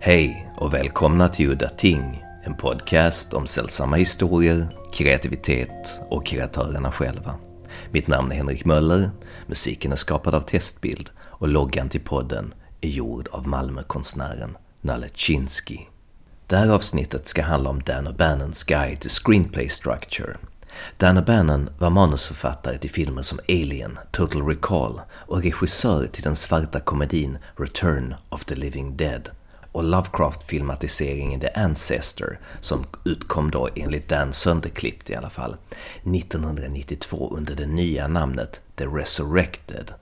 [0.00, 7.34] Hej och välkomna till Udda Ting, en podcast om sällsamma historier, kreativitet och kreatörerna själva.
[7.90, 9.10] Mitt namn är Henrik Möller,
[9.46, 15.78] musiken är skapad av Testbild och loggan till podden är gjord av Malmökonstnären Nalle Chinsky.
[16.46, 20.36] Det här avsnittet ska handla om Dan O'Bannons Guide to Screenplay Structure.
[20.96, 26.80] Dan O'Bannon var manusförfattare till filmer som Alien, Total Recall och regissör till den svarta
[26.80, 29.30] komedin Return of the Living Dead
[29.72, 35.56] och Lovecraft-filmatiseringen The Ancestor som utkom då enligt Dan sönderklippt i alla fall
[36.16, 39.94] 1992 under det nya namnet The Resurrected.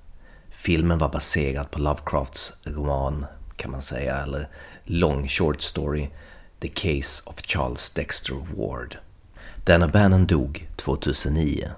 [0.51, 3.27] Filmen var baserad på Lovecrafts roman
[3.57, 4.49] kan man säga, eller
[4.85, 6.09] lång short story
[6.61, 8.97] The Case of Charles Dexter Ward.
[9.65, 11.69] Dan Bannon dog 2009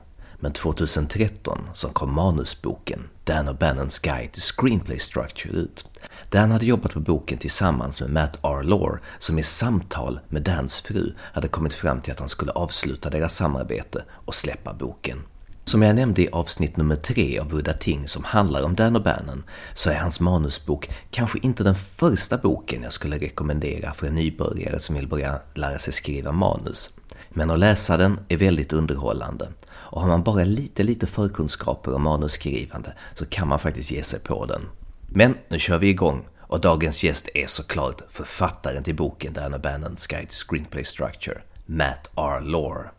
[0.40, 5.84] men 2013 så kom manusboken Dan O'Bannons Guide to Screenplay Structure ut.
[6.30, 8.62] Dan hade jobbat på boken tillsammans med Matt R.
[8.62, 13.10] Lore som i samtal med Dans fru hade kommit fram till att han skulle avsluta
[13.10, 15.22] deras samarbete och släppa boken.
[15.64, 19.42] Som jag nämnde i avsnitt nummer tre av Udda Ting som handlar om Dan O'Bannon
[19.74, 24.78] så är hans manusbok kanske inte den första boken jag skulle rekommendera för en nybörjare
[24.78, 26.90] som vill börja lära sig skriva manus.
[27.28, 32.02] Men att läsa den är väldigt underhållande och har man bara lite, lite förkunskaper om
[32.02, 34.62] manusskrivande så kan man faktiskt ge sig på den.
[35.10, 40.10] Men nu kör vi igång och dagens gäst är såklart författaren till boken Dan O'Bannon's
[40.10, 42.40] Guide to Screenplay Structure, Matt R.
[42.40, 42.90] Lore.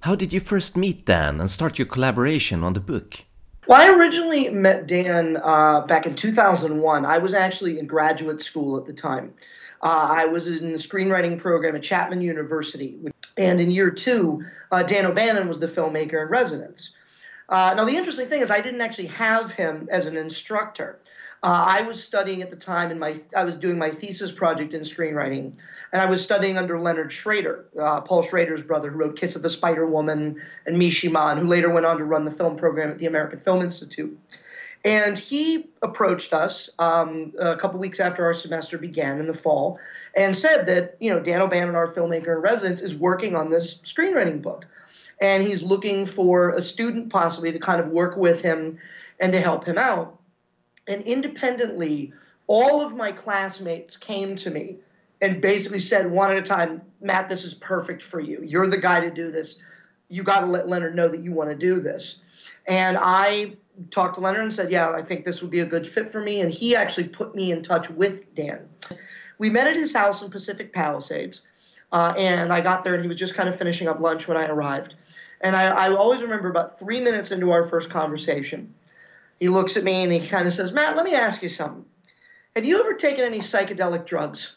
[0.00, 3.24] How did you first meet Dan and start your collaboration on the book?
[3.66, 7.06] Well, I originally met Dan uh, back in 2001.
[7.06, 9.32] I was actually in graduate school at the time.
[9.82, 12.96] Uh, I was in the screenwriting program at Chapman University.
[13.36, 16.90] And in year two, uh, Dan O'Bannon was the filmmaker in residence.
[17.48, 21.00] Uh, now, the interesting thing is, I didn't actually have him as an instructor.
[21.42, 24.74] Uh, I was studying at the time, and my I was doing my thesis project
[24.74, 25.52] in screenwriting,
[25.92, 29.42] and I was studying under Leonard Schrader, uh, Paul Schrader's brother, who wrote Kiss of
[29.42, 32.90] the Spider Woman and Mishima, and who later went on to run the film program
[32.90, 34.18] at the American Film Institute.
[34.84, 39.78] And he approached us um, a couple weeks after our semester began in the fall
[40.16, 43.80] and said that, you know, Dan O'Bannon, our filmmaker in residence, is working on this
[43.82, 44.64] screenwriting book.
[45.20, 48.78] And he's looking for a student possibly to kind of work with him
[49.18, 50.18] and to help him out.
[50.90, 52.12] And independently,
[52.48, 54.78] all of my classmates came to me
[55.20, 58.42] and basically said one at a time, Matt, this is perfect for you.
[58.42, 59.60] You're the guy to do this.
[60.08, 62.20] You got to let Leonard know that you want to do this.
[62.66, 63.56] And I
[63.92, 66.20] talked to Leonard and said, Yeah, I think this would be a good fit for
[66.20, 66.40] me.
[66.40, 68.68] And he actually put me in touch with Dan.
[69.38, 71.42] We met at his house in Pacific Palisades.
[71.92, 74.36] Uh, and I got there and he was just kind of finishing up lunch when
[74.36, 74.94] I arrived.
[75.40, 78.74] And I, I always remember about three minutes into our first conversation,
[79.40, 81.84] he looks at me and he kind of says, Matt, let me ask you something.
[82.54, 84.56] Have you ever taken any psychedelic drugs?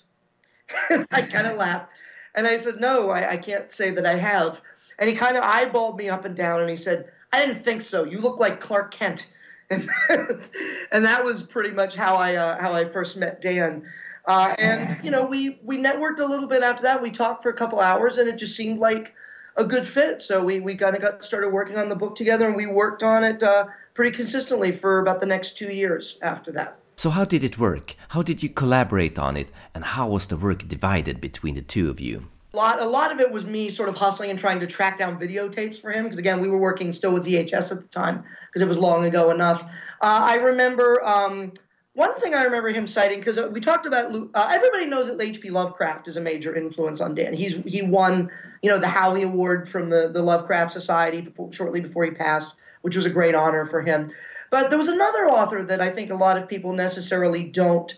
[0.89, 1.91] I kind of laughed.
[2.35, 4.61] And I said, No, I, I can't say that I have.
[4.99, 7.81] And he kind of eyeballed me up and down and he said, I didn't think
[7.81, 8.03] so.
[8.03, 9.27] You look like Clark Kent.
[9.72, 13.83] And, that was pretty much how I uh, how I first met Dan.
[14.25, 17.01] Uh, and you know, we we networked a little bit after that.
[17.01, 19.16] We talked for a couple hours, and it just seemed like
[19.55, 20.22] a good fit.
[20.22, 23.01] So we we kind of got started working on the book together, and we worked
[23.01, 26.77] on it uh, pretty consistently for about the next two years after that.
[26.95, 27.95] So how did it work?
[28.09, 31.89] How did you collaborate on it, and how was the work divided between the two
[31.89, 32.27] of you?
[32.53, 34.99] A lot, a lot of it was me sort of hustling and trying to track
[34.99, 38.23] down videotapes for him because again we were working still with VHS at the time
[38.47, 39.63] because it was long ago enough.
[39.63, 41.51] Uh, I remember um,
[41.93, 45.49] one thing I remember him citing because we talked about uh, everybody knows that H.P.
[45.49, 47.33] Lovecraft is a major influence on Dan.
[47.33, 48.29] He's he won
[48.61, 52.53] you know the Howie Award from the the Lovecraft Society before, shortly before he passed,
[52.83, 54.11] which was a great honor for him.
[54.51, 57.91] But there was another author that I think a lot of people necessarily don't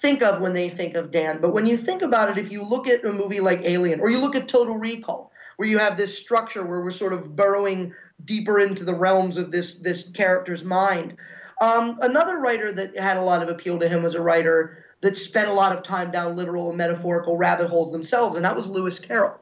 [0.00, 1.40] think of when they think of Dan.
[1.40, 4.10] But when you think about it, if you look at a movie like Alien or
[4.10, 7.94] you look at Total Recall, where you have this structure where we're sort of burrowing
[8.24, 11.16] deeper into the realms of this this character's mind.
[11.60, 15.16] Um, another writer that had a lot of appeal to him was a writer that
[15.16, 18.66] spent a lot of time down literal and metaphorical rabbit holes themselves, and that was
[18.66, 19.38] Lewis Carroll,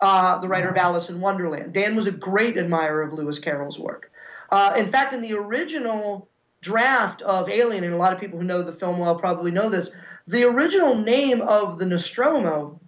[0.00, 1.72] uh, the writer of Alice in Wonderland.
[1.72, 4.10] Dan was a great admirer of Lewis Carroll's work.
[4.54, 6.28] Uh, in fact, in the original
[6.60, 9.68] draft of Alien, and a lot of people who know the film well probably know
[9.68, 9.90] this,
[10.28, 12.80] the original name of the Nostromo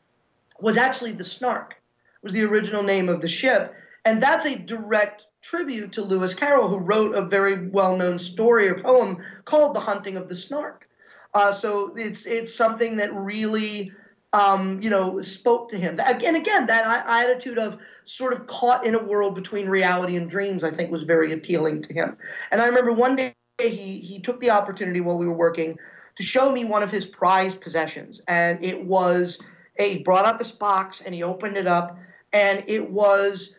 [0.60, 1.74] was actually the Snark,
[2.22, 3.74] was the original name of the ship.
[4.04, 8.80] And that's a direct tribute to Lewis Carroll, who wrote a very well-known story or
[8.80, 10.88] poem called "The Hunting of the Snark."
[11.34, 13.90] Uh, so it's it's something that really,
[14.32, 15.98] um, you know, spoke to him.
[16.00, 20.62] And again, that attitude of sort of caught in a world between reality and dreams,
[20.64, 22.16] I think, was very appealing to him.
[22.50, 25.78] And I remember one day he he took the opportunity while we were working
[26.16, 28.20] to show me one of his prized possessions.
[28.26, 29.38] And it was,
[29.78, 31.98] he brought out this box and he opened it up,
[32.32, 33.54] and it was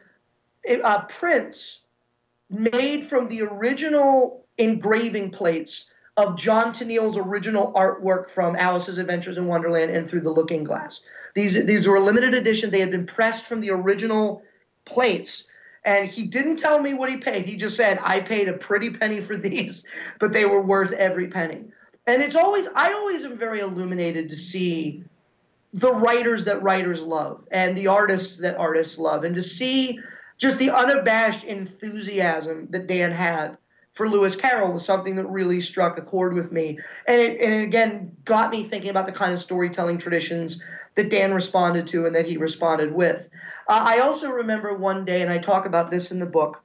[0.67, 1.79] a prints
[2.49, 9.45] made from the original engraving plates of John Tenniel's original artwork from Alice's Adventures in
[9.45, 11.01] Wonderland and Through the Looking Glass.
[11.35, 12.71] These, these were a limited edition.
[12.71, 14.41] They had been pressed from the original
[14.83, 15.47] plates.
[15.85, 17.45] And he didn't tell me what he paid.
[17.45, 19.85] He just said, I paid a pretty penny for these,
[20.19, 21.65] but they were worth every penny.
[22.07, 25.03] And it's always, I always am very illuminated to see
[25.73, 29.99] the writers that writers love and the artists that artists love and to see
[30.37, 33.57] just the unabashed enthusiasm that Dan had
[33.97, 36.77] for Lewis Carroll was something that really struck a chord with me.
[37.07, 40.61] And it, and it again got me thinking about the kind of storytelling traditions
[40.93, 43.27] that Dan responded to and that he responded with.
[43.67, 46.61] Uh, I also remember one day, and I talk about this in the book,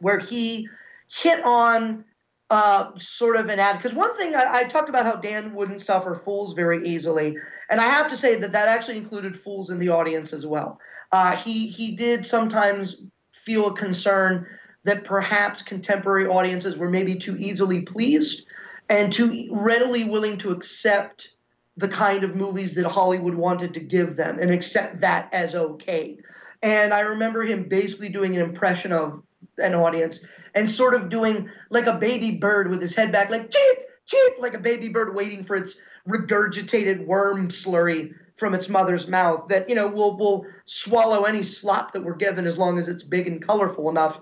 [0.00, 0.68] where he
[1.08, 2.04] hit on
[2.50, 3.76] uh, sort of an ad.
[3.76, 7.36] Because one thing I, I, talked about how Dan wouldn't suffer fools very easily,
[7.70, 10.78] and I have to say that that actually included fools in the audience as well.
[11.12, 12.96] Uh, he he did sometimes
[13.32, 14.46] feel a concern
[14.86, 18.46] that perhaps contemporary audiences were maybe too easily pleased
[18.88, 21.32] and too readily willing to accept
[21.76, 26.16] the kind of movies that Hollywood wanted to give them and accept that as okay.
[26.62, 29.24] And I remember him basically doing an impression of
[29.58, 30.24] an audience
[30.54, 34.34] and sort of doing like a baby bird with his head back, like cheep, cheep,
[34.38, 39.68] like a baby bird waiting for its regurgitated worm slurry from its mother's mouth that
[39.68, 43.26] you know will will swallow any slop that we're given as long as it's big
[43.26, 44.20] and colorful enough.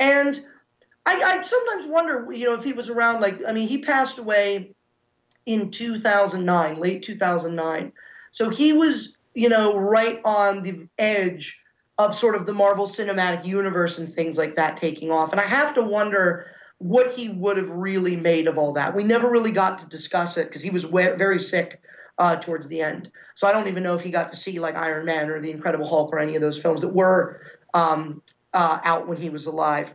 [0.00, 0.44] And
[1.06, 3.20] I, I sometimes wonder, you know, if he was around.
[3.20, 4.74] Like, I mean, he passed away
[5.46, 7.92] in 2009, late 2009.
[8.32, 11.60] So he was, you know, right on the edge
[11.98, 15.32] of sort of the Marvel Cinematic Universe and things like that taking off.
[15.32, 16.46] And I have to wonder
[16.78, 18.94] what he would have really made of all that.
[18.94, 21.80] We never really got to discuss it because he was very sick
[22.18, 23.10] uh, towards the end.
[23.34, 25.50] So I don't even know if he got to see like Iron Man or The
[25.50, 27.40] Incredible Hulk or any of those films that were
[27.74, 28.22] um,
[28.54, 29.92] uh, out when he was alive.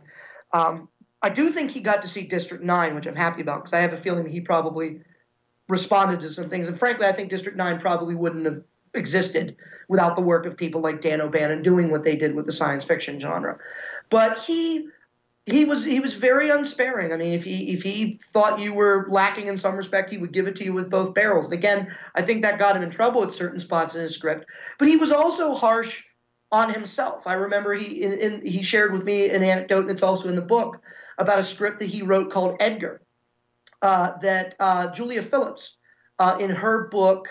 [0.52, 0.88] Um,
[1.22, 3.80] I do think he got to see District 9, which I'm happy about because I
[3.80, 5.00] have a feeling he probably
[5.68, 6.68] responded to some things.
[6.68, 8.62] And frankly, I think District 9 probably wouldn't have
[8.94, 9.56] existed
[9.88, 12.84] without the work of people like Dan O'Bannon doing what they did with the science
[12.84, 13.58] fiction genre.
[14.08, 14.88] But he
[15.46, 17.12] he was he was very unsparing.
[17.12, 20.32] I mean, if he if he thought you were lacking in some respect, he would
[20.32, 21.46] give it to you with both barrels.
[21.46, 24.46] And again, I think that got him in trouble at certain spots in his script.
[24.78, 26.04] But he was also harsh
[26.52, 27.26] on himself.
[27.26, 30.36] I remember he in, in, he shared with me an anecdote, and it's also in
[30.36, 30.80] the book
[31.18, 33.02] about a script that he wrote called Edgar.
[33.82, 35.76] Uh, that uh, Julia Phillips,
[36.18, 37.28] uh, in her book,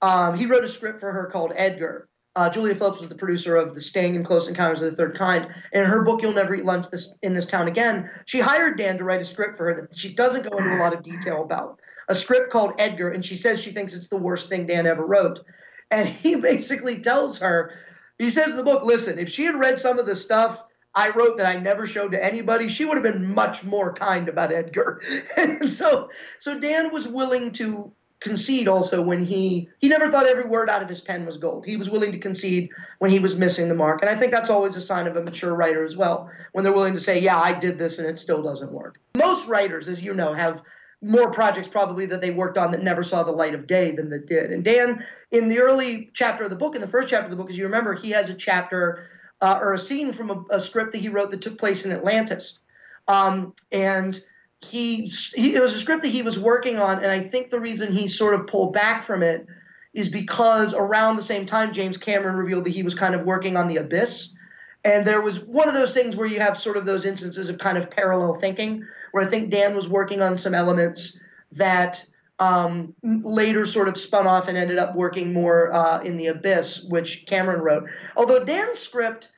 [0.00, 2.08] um, he wrote a script for her called Edgar.
[2.34, 5.18] Uh, Julia Phillips was the producer of The Sting and Close Encounters of the Third
[5.18, 5.46] Kind.
[5.72, 8.78] And in her book, You'll Never Eat Lunch this, in This Town Again, she hired
[8.78, 11.02] Dan to write a script for her that she doesn't go into a lot of
[11.02, 11.78] detail about.
[12.08, 15.04] A script called Edgar, and she says she thinks it's the worst thing Dan ever
[15.04, 15.40] wrote.
[15.90, 17.74] And he basically tells her,
[18.22, 20.64] he says in the book, listen, if she had read some of the stuff
[20.94, 24.28] I wrote that I never showed to anybody, she would have been much more kind
[24.28, 25.00] about Edgar.
[25.36, 27.90] and so, so Dan was willing to
[28.20, 31.66] concede also when he he never thought every word out of his pen was gold.
[31.66, 32.70] He was willing to concede
[33.00, 35.22] when he was missing the mark, and I think that's always a sign of a
[35.22, 36.30] mature writer as well.
[36.52, 39.48] When they're willing to say, "Yeah, I did this and it still doesn't work." Most
[39.48, 40.62] writers, as you know, have
[41.02, 44.08] more projects probably that they worked on that never saw the light of day than
[44.10, 44.52] that did.
[44.52, 47.36] And Dan, in the early chapter of the book, in the first chapter of the
[47.36, 49.08] book, as you remember, he has a chapter
[49.40, 51.90] uh, or a scene from a, a, script that he wrote that took place in
[51.90, 52.60] Atlantis,
[53.08, 54.24] um, and
[54.60, 57.58] he, he it was a script that he was working on, and I think the
[57.58, 59.44] reason he sort of pulled back from it
[59.94, 63.56] is because around the same time James Cameron revealed that he was kind of working
[63.56, 64.32] on the Abyss,
[64.84, 67.58] and there was one of those things where you have sort of those instances of
[67.58, 71.18] kind of parallel thinking, where I think Dan was working on some elements
[71.52, 72.04] that
[72.38, 76.84] um, later sort of spun off and ended up working more uh, in the Abyss,
[76.88, 77.84] which Cameron wrote.
[78.16, 79.30] Although Dan's script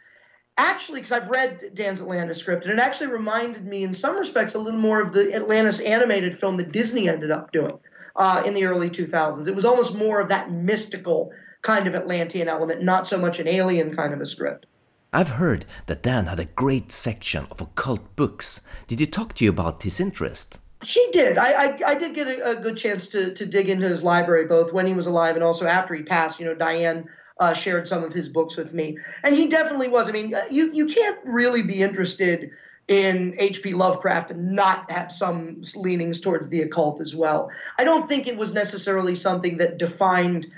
[0.57, 4.55] actually, because I've read Dan's Atlantis script, and it actually reminded me, in some respects,
[4.55, 7.79] a little more of the Atlantis animated film that Disney ended up doing
[8.17, 9.49] uh, in the early 2000s.
[9.49, 13.49] It was almost more of that mystical kind of Atlantean element, not so much an
[13.49, 14.67] alien kind of a script.
[15.15, 18.63] I've heard that Dan had a great section of occult books.
[18.89, 20.59] Did he talk to you about his interest?
[20.83, 21.39] He did.
[21.39, 24.47] I, I, I did get a, a, good chance to, to dig into his library,
[24.47, 26.41] both when he was alive and also after he passed.
[26.41, 30.09] You know, Diane uh, shared some of his books with me, and he definitely was.
[30.09, 32.51] I mean, uh, you you can't really be interested
[32.89, 33.73] in H.P.
[33.73, 37.51] Lovecraft and not have some leanings towards the occult as well.
[37.79, 40.49] I don't think it was necessarily something that defined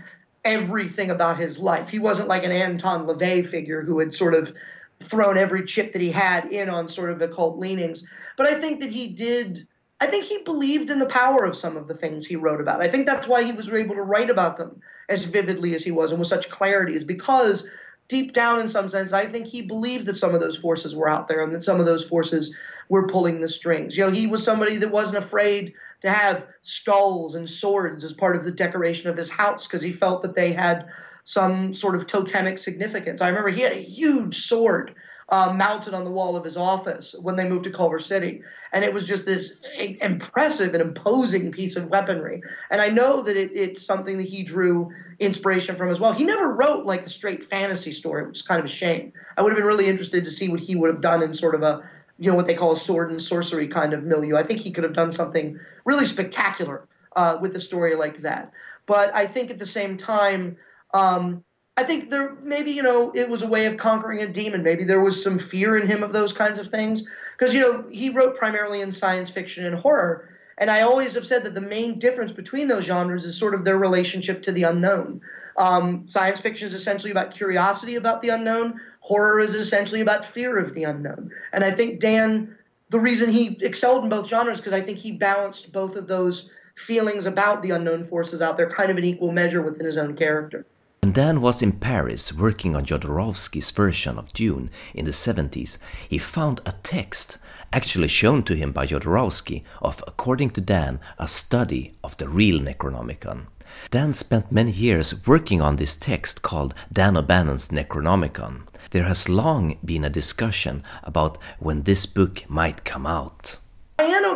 [0.47, 1.91] everything about his life.
[1.91, 4.55] He wasn't like an Anton LaVey figure who had sort of
[5.01, 8.07] thrown every chip that he had in on sort of occult leanings.
[8.37, 9.67] But I think that he did
[9.99, 12.83] I think he believed in the power of some of the things he wrote about.
[12.83, 15.91] I think that's why he was able to write about them as vividly as he
[15.91, 17.67] was and with such clarity, is because
[18.09, 21.09] deep down, in some sense, I think he believed that some of those forces were
[21.09, 22.55] out there and that some of those forces
[22.89, 23.97] were pulling the strings.
[23.97, 28.37] You know, he was somebody that wasn't afraid to have skulls and swords as part
[28.37, 30.87] of the decoration of his house because he felt that they had
[31.25, 33.21] some sort of totemic significance.
[33.21, 34.95] I remember he had a huge sword
[35.29, 38.43] uh, mounted on the wall of his office when they moved to Culver City.
[38.73, 39.59] And it was just this
[40.01, 42.43] impressive and imposing piece of weaponry.
[42.71, 46.13] And I know that it, it's something that he drew inspiration from as well.
[46.13, 49.13] He never wrote like a straight fantasy story, which is kind of a shame.
[49.37, 51.57] I would have been really interested to see what he would have done in sort
[51.57, 54.37] of a, you know, what they call a sword and sorcery kind of milieu.
[54.37, 58.53] I think he could have done something really spectacular uh, with a story like that.
[58.87, 60.57] But I think at the same time,
[60.95, 61.43] um,
[61.77, 64.63] I think there maybe you know it was a way of conquering a demon.
[64.63, 67.05] Maybe there was some fear in him of those kinds of things
[67.39, 70.31] because you know he wrote primarily in science fiction and horror.
[70.59, 73.65] And I always have said that the main difference between those genres is sort of
[73.65, 75.21] their relationship to the unknown.
[75.59, 78.81] Um, science fiction is essentially about curiosity about the unknown.
[79.01, 81.31] Horror is essentially about fear of the unknown.
[81.53, 82.57] And I think Dan,
[82.89, 86.51] the reason he excelled in both genres, because I think he balanced both of those
[86.75, 90.17] feelings about the unknown forces out there kind of in equal measure within his own
[90.17, 90.65] character.
[91.03, 96.19] When Dan was in Paris working on Jodorowsky's version of Dune in the 70s, he
[96.19, 97.39] found a text
[97.73, 102.59] actually shown to him by Jodorowsky of, according to Dan, a study of the real
[102.61, 103.47] Necronomicon.
[103.91, 108.67] Dan spent many years working on this text called Dan O'Bannon's Necronomicon.
[108.91, 113.59] There has long been a discussion about when this book might come out.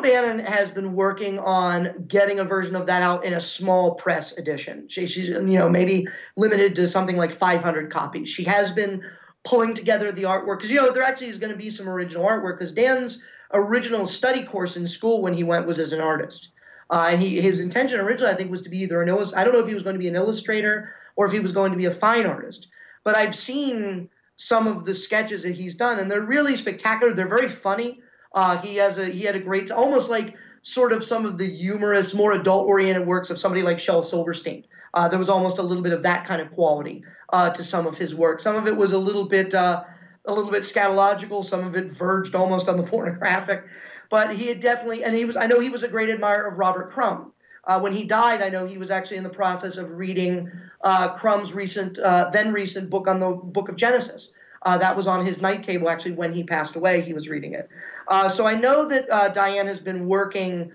[0.02, 3.94] Diane O'Bannon has been working on getting a version of that out in a small
[3.94, 4.86] press edition.
[4.88, 8.28] She, she's, you know, maybe limited to something like 500 copies.
[8.28, 9.02] She has been
[9.44, 12.24] pulling together the artwork because, you know, there actually is going to be some original
[12.24, 16.52] artwork because Dan's original study course in school when he went was as an artist.
[16.90, 19.44] Uh, and he, his intention originally, I think, was to be either an illust- I
[19.44, 21.72] don't know if he was going to be an illustrator or if he was going
[21.72, 22.68] to be a fine artist.
[23.04, 27.12] But I've seen some of the sketches that he's done, and they're really spectacular.
[27.12, 28.00] They're very funny.
[28.32, 31.48] Uh, he has a he had a great almost like sort of some of the
[31.48, 34.64] humorous, more adult oriented works of somebody like Shel Silverstein.
[34.92, 37.86] Uh, there was almost a little bit of that kind of quality uh, to some
[37.86, 38.40] of his work.
[38.40, 39.84] Some of it was a little bit uh,
[40.26, 41.44] a little bit scatological.
[41.44, 43.64] Some of it verged almost on the pornographic.
[44.10, 45.36] But he had definitely, and he was.
[45.36, 47.32] I know he was a great admirer of Robert Crumb.
[47.64, 50.50] Uh, when he died, I know he was actually in the process of reading
[50.82, 51.98] uh, Crumb's recent,
[52.32, 54.30] then recent book on the Book of Genesis.
[54.62, 57.00] Uh, that was on his night table actually when he passed away.
[57.00, 57.68] He was reading it.
[58.08, 60.72] Uh, so I know that uh, Diane has been working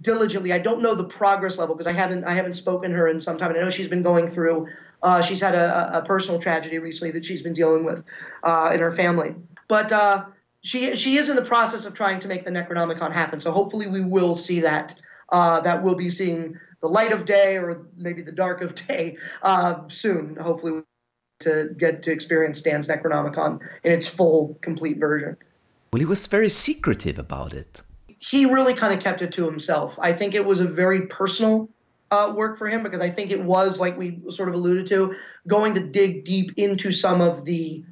[0.00, 0.52] diligently.
[0.52, 3.18] I don't know the progress level because I haven't I haven't spoken to her in
[3.18, 3.50] some time.
[3.50, 4.68] And I know she's been going through.
[5.02, 8.02] Uh, she's had a, a, personal tragedy recently that she's been dealing with
[8.42, 9.34] uh, in her family.
[9.68, 10.26] But uh,
[10.62, 13.40] she she is in the process of trying to make the Necronomicon happen.
[13.40, 14.94] So hopefully we will see that.
[15.30, 19.16] that we'll be seeing the light of day or maybe the dark of day
[19.88, 20.36] soon.
[20.36, 20.82] Hopefully
[21.40, 25.36] to get to experience Dan's Necronomicon in its full, complete version.
[25.92, 27.82] Well, he was very secretive about it.
[28.18, 29.98] He really kind of kept it to himself.
[30.00, 31.68] I think it was a very personal
[32.10, 35.14] uh, work for him because I think it was, like we sort of alluded to,
[35.46, 37.84] going to dig deep into some of the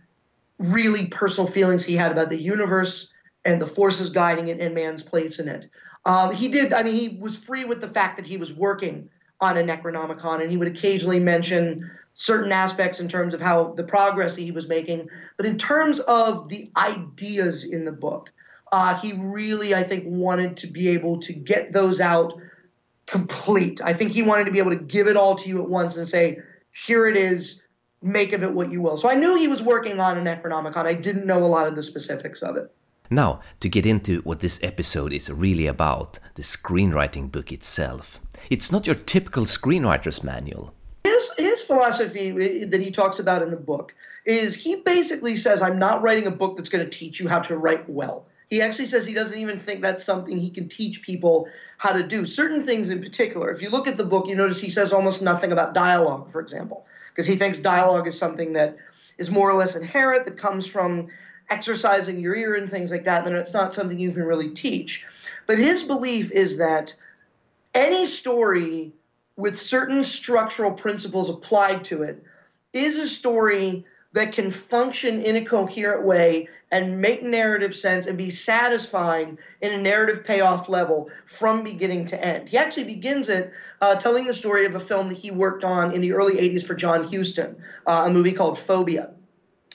[0.59, 3.13] really personal feelings he had about the universe
[3.45, 5.69] and the forces guiding it and man's place in it.
[6.05, 9.09] Um, he did, I mean, he was free with the fact that he was working
[9.41, 13.85] on a Necronomicon, and he would occasionally mention certain aspects in terms of how the
[13.85, 18.31] progress he was making, but in terms of the ideas in the book,
[18.71, 22.35] uh, he really, I think, wanted to be able to get those out
[23.07, 23.81] complete.
[23.83, 25.97] I think he wanted to be able to give it all to you at once
[25.97, 26.38] and say,
[26.73, 27.62] here it is,
[28.00, 28.97] make of it what you will.
[28.97, 30.87] So I knew he was working on an Necronomicon.
[30.87, 32.73] I didn't know a lot of the specifics of it.
[33.11, 38.21] Now, to get into what this episode is really about, the screenwriting book itself.
[38.49, 40.75] It's not your typical screenwriter's manual
[41.37, 46.02] his philosophy that he talks about in the book is he basically says, I'm not
[46.02, 48.26] writing a book that's going to teach you how to write well.
[48.50, 51.49] He actually says he doesn't even think that's something he can teach people
[51.79, 52.26] how to do.
[52.26, 55.23] Certain things in particular, if you look at the book, you notice he says almost
[55.23, 58.76] nothing about dialogue, for example, because he thinks dialogue is something that
[59.17, 61.09] is more or less inherent, that comes from
[61.49, 65.07] exercising your ear and things like that, and it's not something you can really teach.
[65.47, 66.95] But his belief is that
[67.75, 68.93] any story
[69.43, 72.23] with certain structural principles applied to it
[72.73, 78.17] is a story that can function in a coherent way and make narrative sense and
[78.17, 82.49] be satisfying in a narrative payoff level from beginning to end.
[82.49, 85.91] He actually begins it uh, telling the story of a film that he worked on
[85.91, 89.11] in the early 80s for John Huston, uh, a movie called Phobia.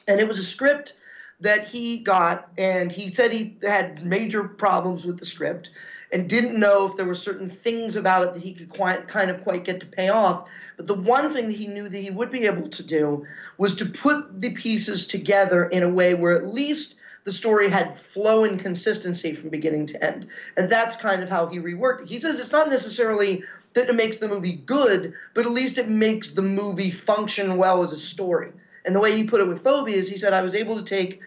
[0.08, 0.94] And it was a script
[1.42, 5.72] that he got, and he said he had major problems with the script
[6.12, 9.30] and didn't know if there were certain things about it that he could quite, kind
[9.30, 10.48] of quite get to pay off.
[10.78, 13.26] But the one thing that he knew that he would be able to do
[13.58, 17.98] was to put the pieces together in a way where at least the story had
[17.98, 20.28] flow and consistency from beginning to end.
[20.56, 22.08] And that's kind of how he reworked it.
[22.08, 25.90] He says it's not necessarily that it makes the movie good, but at least it
[25.90, 28.52] makes the movie function well as a story.
[28.86, 30.84] And the way he put it with Phobia is he said, I was able to
[30.84, 31.20] take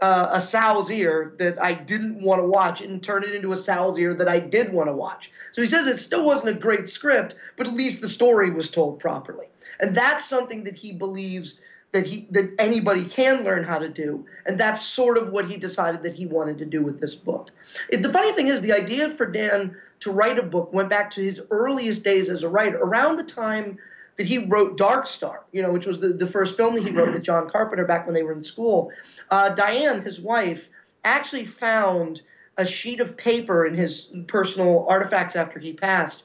[0.00, 3.56] uh, a sow's ear that I didn't want to watch and turn it into a
[3.56, 5.30] sow's ear that I did want to watch.
[5.52, 8.70] So he says it still wasn't a great script, but at least the story was
[8.70, 9.46] told properly.
[9.80, 11.60] And that's something that he believes
[11.92, 14.26] that he that anybody can learn how to do.
[14.44, 17.50] And that's sort of what he decided that he wanted to do with this book.
[17.88, 21.10] It, the funny thing is the idea for Dan to write a book went back
[21.12, 23.78] to his earliest days as a writer, around the time
[24.16, 26.90] that he wrote Dark Star, you know, which was the, the first film that he
[26.90, 28.90] wrote with John Carpenter back when they were in school.
[29.30, 30.68] Uh, Diane, his wife,
[31.04, 32.22] actually found
[32.56, 36.22] a sheet of paper in his personal artifacts after he passed.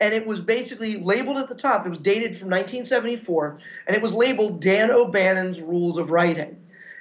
[0.00, 1.86] And it was basically labeled at the top.
[1.86, 6.56] It was dated from 1974, and it was labeled Dan O'Bannon's Rules of Writing.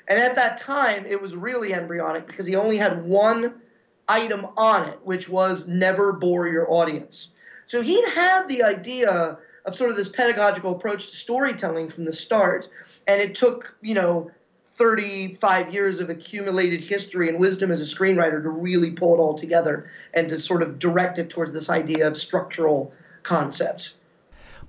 [0.08, 3.62] And at that time, it was really embryonic because he only had one
[4.08, 7.30] item on it, which was never bore your audience.
[7.66, 12.14] So he'd had the idea of sort of this pedagogical approach to storytelling from the
[12.14, 12.68] start.
[13.08, 14.32] And it took, you know,
[14.76, 19.38] 35 years of accumulated history and wisdom as a screenwriter to really pull it all
[19.38, 23.94] together and to sort of direct it towards this idea of structural concepts.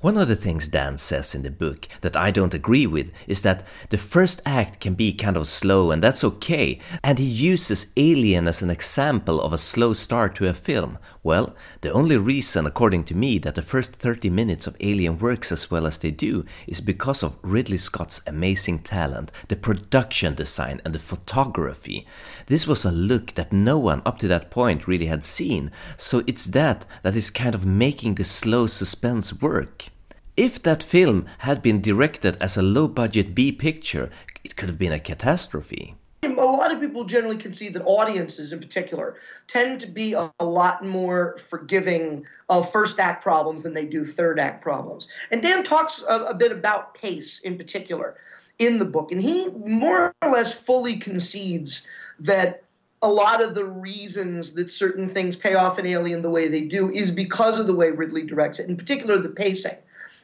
[0.03, 3.43] One of the things Dan says in the book that I don't agree with is
[3.43, 7.93] that the first act can be kind of slow and that's okay, and he uses
[7.97, 10.99] Alien as an example of a slow start to a film.
[11.23, 15.53] Well, the only reason, according to me, that the first 30 minutes of Alien works
[15.53, 20.81] as well as they do is because of Ridley Scott's amazing talent, the production design,
[20.85, 22.09] and the photography.
[22.47, 26.25] This was a look that no one up to that point really had seen, so
[26.27, 29.92] it's that that is kind of making the slow suspense work.
[30.37, 34.09] If that film had been directed as a low budget B picture,
[34.43, 35.95] it could have been a catastrophe.
[36.23, 39.17] A lot of people generally concede that audiences, in particular,
[39.47, 44.07] tend to be a, a, lot more forgiving of first act problems than they do
[44.07, 45.07] third act problems.
[45.31, 48.17] And Dan talks a, a bit about pace in particular
[48.59, 51.87] in the book, and he more or less fully concedes
[52.21, 52.63] that
[53.03, 56.63] a lot of the reasons that certain things pay off in Alien the way they
[56.63, 59.77] do is because of the way Ridley directs it, in particular the pacing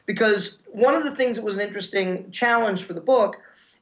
[0.09, 3.35] because one of the things that was an interesting challenge for the book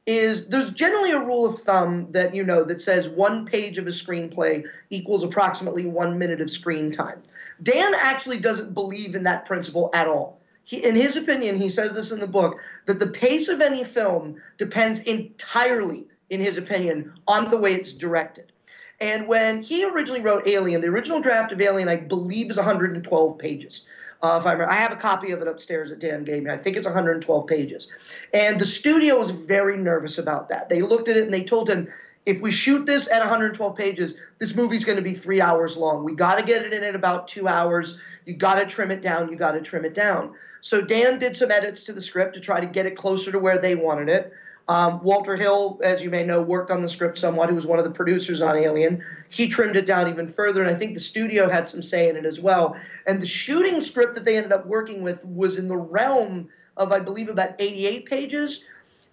[0.04, 3.86] is there's generally a rule of thumb that you know that says one page of
[3.86, 7.22] a screenplay equals approximately one minute of screen time.
[7.62, 10.38] Dan actually doesn't believe in that principle at all.
[10.64, 13.82] He, in his opinion, he says this in the book that the pace of any
[13.82, 18.52] film depends entirely, in his opinion, on the way it's directed.
[19.00, 23.38] And when he originally wrote Alien, the original draft of Alien, I believe, is 112
[23.38, 23.84] pages.
[24.20, 26.50] Uh, if I remember, I have a copy of it upstairs that Dan gave me.
[26.50, 27.88] I think it's 112 pages.
[28.34, 30.68] And the studio was very nervous about that.
[30.68, 31.88] They looked at it and they told him,
[32.26, 36.04] if we shoot this at 112 pages, this movie's going to be three hours long.
[36.04, 38.00] We got to get it in at about two hours.
[38.26, 39.30] You got to trim it down.
[39.30, 40.34] You got to trim it down.
[40.60, 43.38] So Dan did some edits to the script to try to get it closer to
[43.38, 44.32] where they wanted it.
[44.68, 47.48] Um, Walter Hill, as you may know, worked on the script somewhat.
[47.48, 49.02] He was one of the producers on Alien.
[49.30, 52.16] He trimmed it down even further, and I think the studio had some say in
[52.16, 52.76] it as well.
[53.06, 56.92] And the shooting script that they ended up working with was in the realm of,
[56.92, 58.62] I believe, about 88 pages.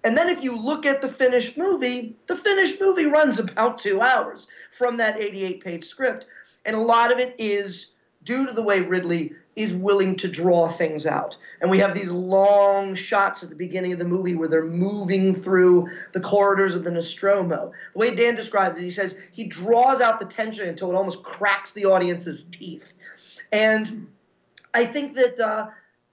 [0.03, 4.01] And then if you look at the finished movie, the finished movie runs about two
[4.01, 6.25] hours from that 88 page script.
[6.65, 7.91] And a lot of it is
[8.23, 11.37] due to the way Ridley is willing to draw things out.
[11.61, 15.33] And we have these long shots at the beginning of the movie where they're moving
[15.33, 17.71] through the corridors of the Nostromo.
[17.93, 21.23] The way Dan describes it, he says he draws out the tension until it almost
[21.23, 22.93] cracks the audience's teeth.
[23.51, 24.07] And
[24.73, 25.67] I think that uh,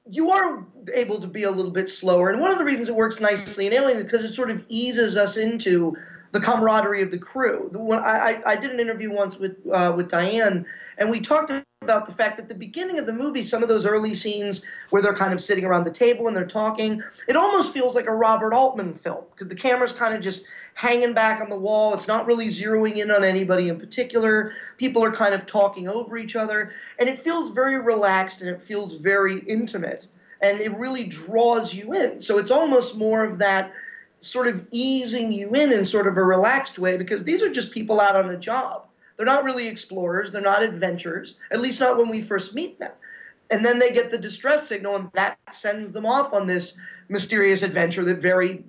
[0.08, 2.30] you are able to be a little bit slower.
[2.30, 4.62] And one of the reasons it works nicely in Alien is because it sort of
[4.68, 5.96] eases us into
[6.32, 7.68] the camaraderie of the crew.
[7.72, 10.64] The one, I, I, did an interview once with uh, with Diane,
[11.02, 11.50] and we talked
[11.82, 15.02] about the fact that the beginning of the movie, some of those early scenes where
[15.02, 18.14] they're kind of sitting around the table and they're talking, it almost feels like a
[18.14, 21.92] Robert Altman film because the camera's kind of just hanging back on the wall.
[21.94, 24.52] It's not really zeroing in on anybody in particular.
[24.78, 28.62] People are kind of talking over each other, and it feels very relaxed and it
[28.62, 30.06] feels very intimate,
[30.40, 32.20] and it really draws you in.
[32.20, 33.72] So it's almost more of that
[34.20, 37.72] sort of easing you in in sort of a relaxed way because these are just
[37.72, 38.86] people out on a job.
[39.16, 42.92] They're not really explorers, they're not adventurers, at least not when we first meet them.
[43.50, 46.76] And then they get the distress signal, and that sends them off on this
[47.08, 48.64] mysterious adventure that very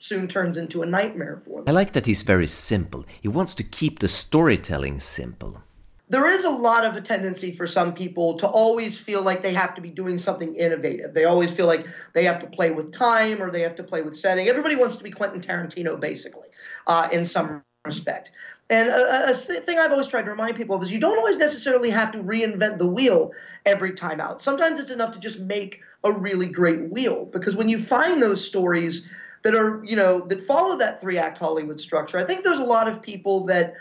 [0.00, 1.68] soon turns into a nightmare for them.
[1.68, 3.04] I like that he's very simple.
[3.20, 5.62] He wants to keep the storytelling simple.
[6.08, 9.52] There is a lot of a tendency for some people to always feel like they
[9.54, 11.14] have to be doing something innovative.
[11.14, 14.02] They always feel like they have to play with time or they have to play
[14.02, 14.48] with setting.
[14.48, 16.48] Everybody wants to be Quentin Tarantino, basically,
[16.86, 18.30] uh, in some respect.
[18.68, 21.38] And a, a, thing I've always tried to remind people of is you don't always
[21.38, 23.32] necessarily have to reinvent the wheel
[23.64, 24.42] every time out.
[24.42, 28.44] Sometimes it's enough to just make a really great wheel because when you find those
[28.44, 29.08] stories
[29.44, 32.64] that are, you know, that follow that three act Hollywood structure, I think there's a
[32.64, 33.74] lot of people that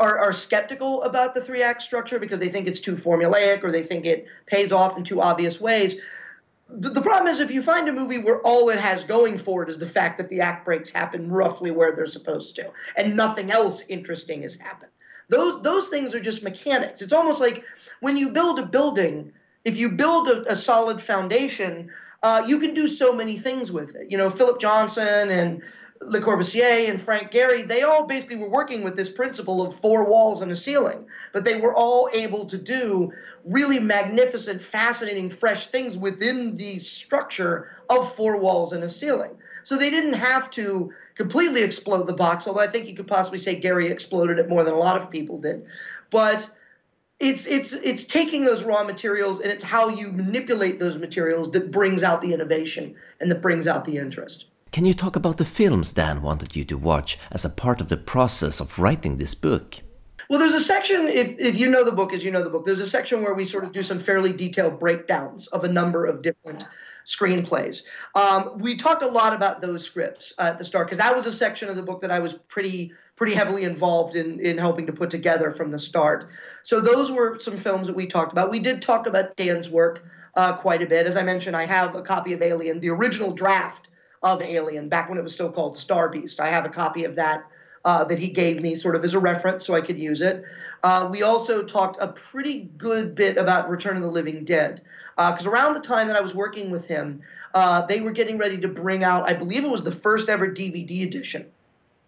[0.00, 3.70] are, are skeptical about the three act structure because they think it's too formulaic or
[3.70, 6.00] they think it pays off in too obvious ways
[6.78, 9.68] the problem is if you find a movie where all it has going for it
[9.68, 13.50] is the fact that the act breaks happen roughly where they're supposed to and nothing
[13.50, 14.90] else interesting has happened.
[15.28, 17.02] Those those things are just mechanics.
[17.02, 17.64] It's almost like
[18.00, 19.32] when you build a building
[19.64, 21.90] if you build a, a solid foundation
[22.22, 24.10] uh, you can do so many things with it.
[24.10, 25.62] You know philip johnson and
[26.04, 30.04] Le Corbusier and Frank Gehry, they all basically were working with this principle of four
[30.04, 33.12] walls and a ceiling, but they were all able to do
[33.44, 39.30] really magnificent, fascinating, fresh things within the structure of four walls and a ceiling.
[39.64, 43.38] So they didn't have to completely explode the box, although I think you could possibly
[43.38, 45.66] say Gehry exploded it more than a lot of people did.
[46.10, 46.48] But
[47.20, 51.70] it's it's it's taking those raw materials and it's how you manipulate those materials that
[51.70, 54.46] brings out the innovation and that brings out the interest.
[54.72, 57.88] Can you talk about the films Dan wanted you to watch as a part of
[57.88, 59.82] the process of writing this book?
[60.30, 62.64] Well, there's a section, if, if you know the book, as you know the book,
[62.64, 66.06] there's a section where we sort of do some fairly detailed breakdowns of a number
[66.06, 66.64] of different
[67.04, 67.82] screenplays.
[68.14, 71.34] Um, we talked a lot about those scripts at the start because that was a
[71.34, 74.92] section of the book that I was pretty pretty heavily involved in in helping to
[74.92, 76.30] put together from the start.
[76.64, 78.50] So those were some films that we talked about.
[78.50, 80.02] We did talk about Dan's work
[80.34, 81.06] uh, quite a bit.
[81.06, 83.88] As I mentioned, I have a copy of Alien, the original draft
[84.22, 86.40] of Alien back when it was still called Star Beast.
[86.40, 87.44] I have a copy of that
[87.84, 90.44] uh, that he gave me sort of as a reference so I could use it.
[90.82, 94.82] Uh, we also talked a pretty good bit about Return of the Living Dead
[95.16, 97.22] because uh, around the time that I was working with him,
[97.54, 100.48] uh, they were getting ready to bring out, I believe it was the first ever
[100.48, 101.46] DVD edition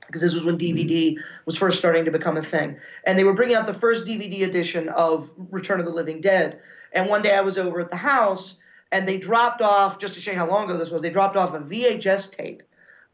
[0.06, 2.76] because this was when DVD was first starting to become a thing.
[3.04, 6.60] And they were bringing out the first DVD edition of Return of the Living Dead.
[6.92, 8.56] And one day I was over at the house
[8.94, 11.36] and they dropped off, just to show you how long ago this was, they dropped
[11.36, 12.62] off a VHS tape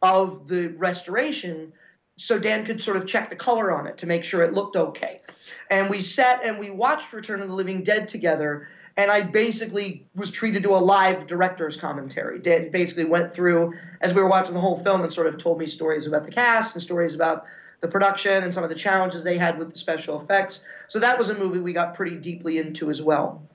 [0.03, 1.73] of the restoration
[2.19, 4.77] so Dan could sort of check the color on it to make sure it looked
[4.77, 5.23] okay.
[5.71, 8.69] And we sat and we watched Return of the Living Dead together.
[8.99, 12.41] And I basically was treated to a live director's commentary.
[12.41, 15.59] Dan basically went through as we were watching the whole film and sort of told
[15.59, 17.47] me stories about the cast and stories about
[17.81, 20.61] the production and some of the challenges they had with the special effects.
[20.89, 23.49] So that was a movie we got pretty deeply into as well.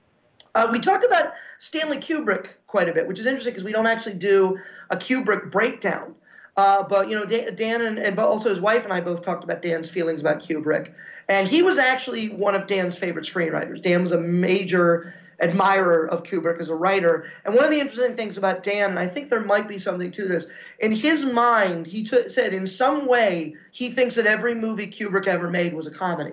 [0.56, 3.86] Uh, we talked about Stanley Kubrick quite a bit, which is interesting because we don't
[3.86, 6.14] actually do a Kubrick breakdown.
[6.56, 9.60] Uh, but you know, Dan, and, and also his wife and I both talked about
[9.60, 10.94] Dan's feelings about Kubrick,
[11.28, 13.82] and he was actually one of Dan's favorite screenwriters.
[13.82, 17.30] Dan was a major admirer of Kubrick as a writer.
[17.44, 20.10] And one of the interesting things about Dan, and I think there might be something
[20.12, 20.46] to this,
[20.78, 25.26] in his mind, he t- said in some way he thinks that every movie Kubrick
[25.26, 26.32] ever made was a comedy.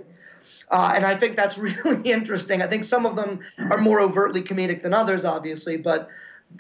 [0.74, 2.64] Uh, and I think that's really interesting.
[2.64, 6.10] I think some of them are more overtly comedic than others, obviously, but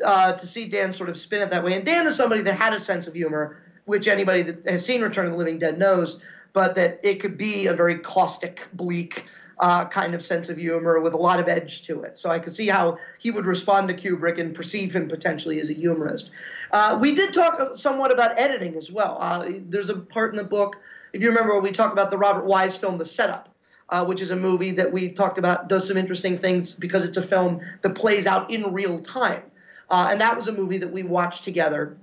[0.05, 1.73] uh, to see Dan sort of spin it that way.
[1.73, 5.01] And Dan is somebody that had a sense of humor, which anybody that has seen
[5.01, 6.21] Return of the Living Dead knows,
[6.53, 9.25] but that it could be a very caustic, bleak
[9.59, 12.19] uh, kind of sense of humor with a lot of edge to it.
[12.19, 15.71] So I could see how he would respond to Kubrick and perceive him potentially as
[15.71, 16.29] a humorist.
[16.71, 19.17] Uh, we did talk somewhat about editing as well.
[19.19, 20.77] Uh, there's a part in the book,
[21.13, 23.52] if you remember, where we talk about the Robert Wise film, The Setup
[23.93, 27.17] uh, which is a movie that we talked about, does some interesting things because it's
[27.17, 29.43] a film that plays out in real time.
[29.87, 31.95] Uh, and that was a movie that we watched together.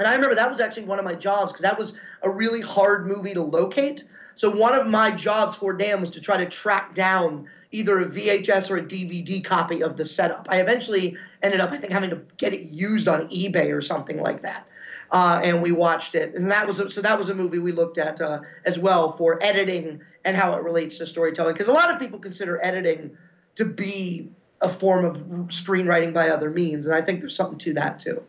[0.00, 2.60] And I remember that was actually one of my jobs because that was a really
[2.60, 4.02] hard movie to locate.
[4.34, 8.06] So one of my jobs for Dan was to try to track down either a
[8.06, 10.48] VHS or a DVD copy of the setup.
[10.50, 14.20] I eventually ended up, I think, having to get it used on eBay or something
[14.20, 14.66] like that
[15.10, 16.34] uh, and we watched it.
[16.34, 19.16] And that was a, so that was a movie we looked at uh, as well
[19.16, 21.54] for editing and how it relates to storytelling.
[21.54, 23.16] Because a lot of people consider editing
[23.56, 25.16] to be a form of
[25.48, 28.22] screenwriting by other means, and I think there's something to that too.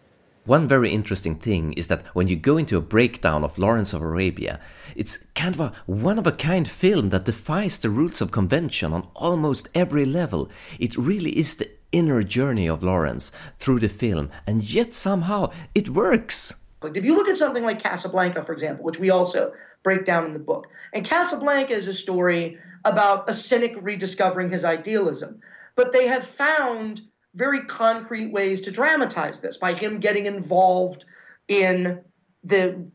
[0.46, 4.02] One very interesting thing is that when you go into a breakdown of Lawrence of
[4.02, 4.60] Arabia,
[4.96, 8.94] it's kind of a one of a kind film that defies the rules of convention
[8.94, 10.50] on almost every level.
[10.80, 15.90] It really is the inner journey of Lawrence through the film, and yet somehow it
[15.90, 16.54] works.
[16.84, 20.34] If you look at something like Casablanca, for example, which we also break down in
[20.34, 25.42] the book, and Casablanca is a story about a cynic rediscovering his idealism,
[25.76, 27.02] but they have found
[27.36, 31.06] very concrete ways to dramatize this by him getting involved
[31.48, 32.02] in
[32.44, 32.90] the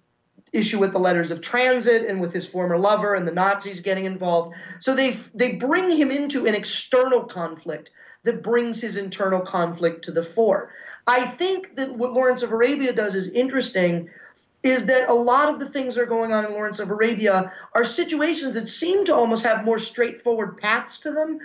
[0.53, 4.05] issue with the letters of transit and with his former lover and the Nazis getting
[4.05, 4.55] involved.
[4.81, 7.91] So they they bring him into an external conflict
[8.23, 10.71] that brings his internal conflict to the fore.
[11.07, 14.09] I think that what Lawrence of Arabia does is interesting
[14.63, 17.53] is that a lot of the things that are going on in Lawrence of Arabia
[17.75, 21.39] are situations that seem to almost have more straightforward paths to them,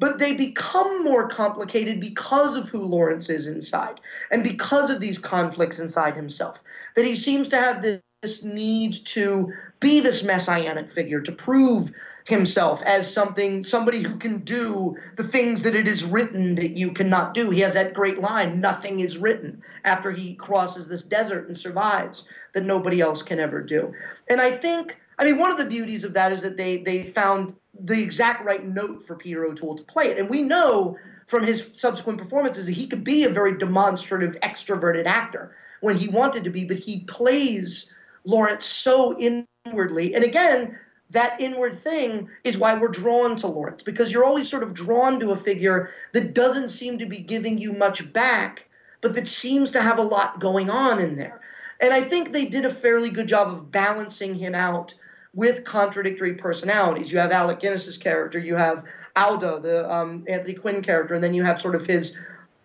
[0.00, 4.00] but they become more complicated because of who Lawrence is inside
[4.32, 6.58] and because of these conflicts inside himself.
[6.96, 11.92] That he seems to have this this need to be this messianic figure, to prove
[12.24, 16.92] himself as something, somebody who can do the things that it is written that you
[16.92, 17.50] cannot do.
[17.50, 22.24] He has that great line, nothing is written, after he crosses this desert and survives,
[22.54, 23.92] that nobody else can ever do.
[24.28, 27.04] And I think, I mean, one of the beauties of that is that they they
[27.04, 30.18] found the exact right note for Peter O'Toole to play it.
[30.18, 35.06] And we know from his subsequent performances that he could be a very demonstrative, extroverted
[35.06, 37.92] actor when he wanted to be, but he plays
[38.24, 40.14] Lawrence so inwardly.
[40.14, 40.78] And again,
[41.10, 45.20] that inward thing is why we're drawn to Lawrence because you're always sort of drawn
[45.20, 48.64] to a figure that doesn't seem to be giving you much back,
[49.00, 51.40] but that seems to have a lot going on in there.
[51.80, 54.94] And I think they did a fairly good job of balancing him out
[55.34, 57.12] with contradictory personalities.
[57.12, 58.84] You have Alec Guinness's character, you have
[59.16, 62.14] Auda, the um, Anthony Quinn character, and then you have sort of his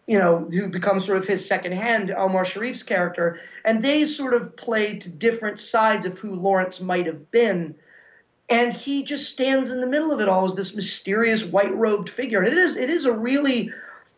[0.09, 4.33] you know, who becomes sort of his second hand, Omar Sharif's character, and they sort
[4.33, 7.75] of play to different sides of who Lawrence might have been.
[8.49, 12.09] And he just stands in the middle of it all as this mysterious white robed
[12.09, 12.41] figure.
[12.41, 13.71] And it is it is a really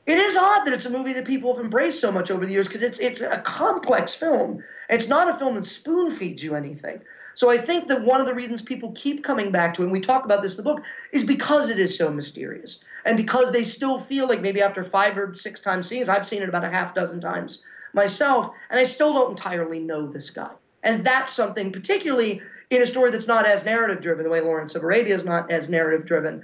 [0.06, 2.52] it is odd that it's a movie that people have embraced so much over the
[2.54, 4.64] years because it's it's a complex film.
[4.90, 7.02] It's not a film that spoon feeds you anything.
[7.36, 9.92] So I think that one of the reasons people keep coming back to it, and
[9.92, 12.80] we talk about this in the book, is because it is so mysterious.
[13.06, 16.28] And because they still feel like maybe after five or six times seeing it, I've
[16.28, 17.64] seen it about a half dozen times
[17.94, 20.52] myself, and I still don't entirely know this guy.
[20.84, 24.76] And that's something, particularly in a story that's not as narrative driven, the way Lawrence
[24.76, 26.42] of Arabia is not as narrative driven.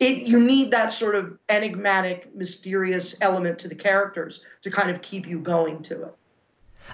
[0.00, 5.00] It, you need that sort of enigmatic, mysterious element to the characters to kind of
[5.02, 6.14] keep you going to it.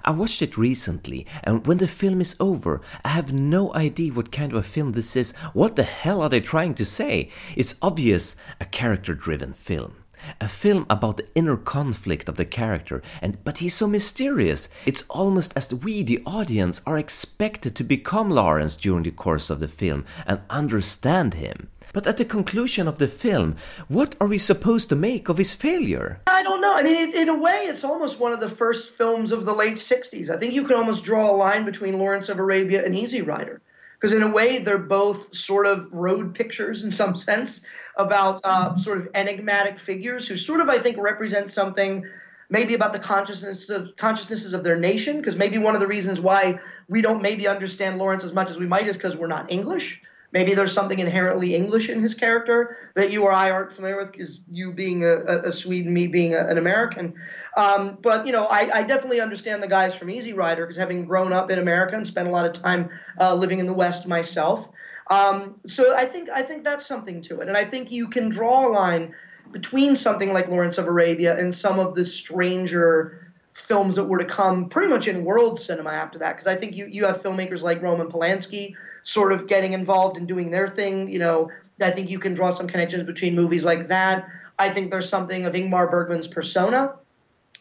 [0.05, 4.33] I watched it recently, and when the film is over, I have no idea what
[4.33, 5.33] kind of a film this is.
[5.53, 7.31] What the hell are they trying to say?
[7.57, 10.04] It's obvious a character driven film.
[10.41, 14.69] A film about the inner conflict of the character, and but he's so mysterious.
[14.87, 19.61] It's almost as we, the audience, are expected to become Lawrence during the course of
[19.61, 21.69] the film and understand him.
[21.93, 23.55] But at the conclusion of the film,
[23.87, 26.21] what are we supposed to make of his failure?
[26.27, 26.75] I don't know.
[26.75, 29.77] I mean, in a way, it's almost one of the first films of the late
[29.77, 30.29] 60s.
[30.29, 33.61] I think you can almost draw a line between Lawrence of Arabia and Easy Rider.
[34.05, 37.63] Because in a way, they're both sort of road pictures in some sense
[37.97, 42.05] about uh, sort of enigmatic figures who sort of, I think, represent something
[42.51, 46.21] maybe about the consciousness of consciousnesses of their nation because maybe one of the reasons
[46.21, 49.51] why we don't maybe understand Lawrence as much as we might is because we're not
[49.51, 50.03] English
[50.35, 54.11] Maybe there's something inherently English in his character that you or I aren't familiar with,
[54.11, 57.15] because you being a, a, Swede, me being a, an American.
[57.57, 61.05] Um, but you know, I, I, definitely understand the guys from Easy Rider because having
[61.05, 64.09] grown up in America and spent a lot of time uh, living in the West
[64.09, 64.69] myself.
[65.09, 68.29] Um, so I think I think that's something to it, and I think you can
[68.29, 69.15] draw a line
[69.53, 73.24] between something like Lawrence of Arabia and some of the stranger
[73.55, 76.75] films that were to come pretty much in world cinema after that because I think
[76.75, 81.09] you you have filmmakers like Roman Polanski sort of getting involved and doing their thing.
[81.09, 84.29] You know, I think you can draw some connections between movies like that.
[84.59, 86.97] I think there's something of Ingmar Bergman's persona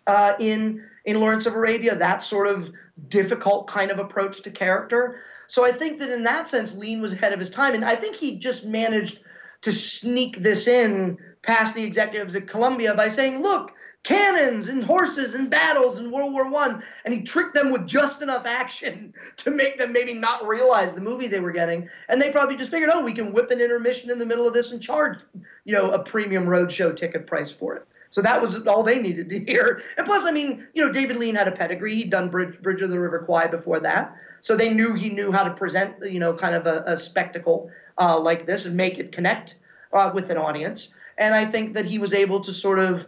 [0.08, 2.72] uh, in in Lawrence of Arabia, that sort of
[3.10, 5.20] difficult kind of approach to character.
[5.48, 7.96] So I think that in that sense, Lean was ahead of his time, and I
[7.96, 9.20] think he just managed
[9.62, 13.73] to sneak this in past the executives at Columbia by saying, "Look,
[14.04, 18.22] cannons and horses and battles in World War One, and he tricked them with just
[18.22, 21.90] enough action to make them maybe not realize the movie they were getting.
[22.10, 24.54] And they probably just figured, oh, we can whip an intermission in the middle of
[24.54, 25.20] this and charge,
[25.66, 27.88] you know, a premium roadshow ticket price for it.
[28.10, 29.82] So that was all they needed to hear.
[29.98, 31.96] And plus, I mean, you know, David Lean had a pedigree.
[31.96, 34.16] He'd done Bridge, Bridge of the River Kwai before that.
[34.42, 37.72] So they knew he knew how to present, you know, kind of a, a spectacle
[37.98, 39.56] uh, like this and make it connect
[39.94, 40.94] uh, with an audience.
[41.18, 43.08] And I think that he was able to sort of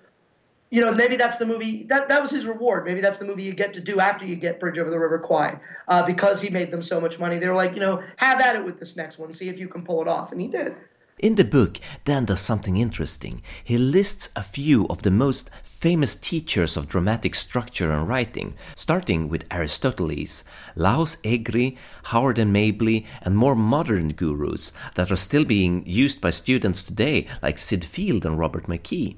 [0.69, 2.86] you know, maybe that's the movie that that was his reward.
[2.86, 5.19] Maybe that's the movie you get to do after you get Bridge over the River
[5.19, 7.38] Kwai, uh, because he made them so much money.
[7.38, 9.67] They were like, you know, have at it with this next one, see if you
[9.67, 10.75] can pull it off, and he did.
[11.17, 13.41] In the book, Dan does something interesting.
[13.63, 19.30] He lists a few of the most famous teachers of dramatic structure and writing, starting
[19.30, 20.43] with Aristoteles,
[20.75, 26.32] Lajos Egri, Howard and Mabley, and more modern gurus that are still being used by
[26.32, 29.15] students today, like Syd Field and Robert McKee.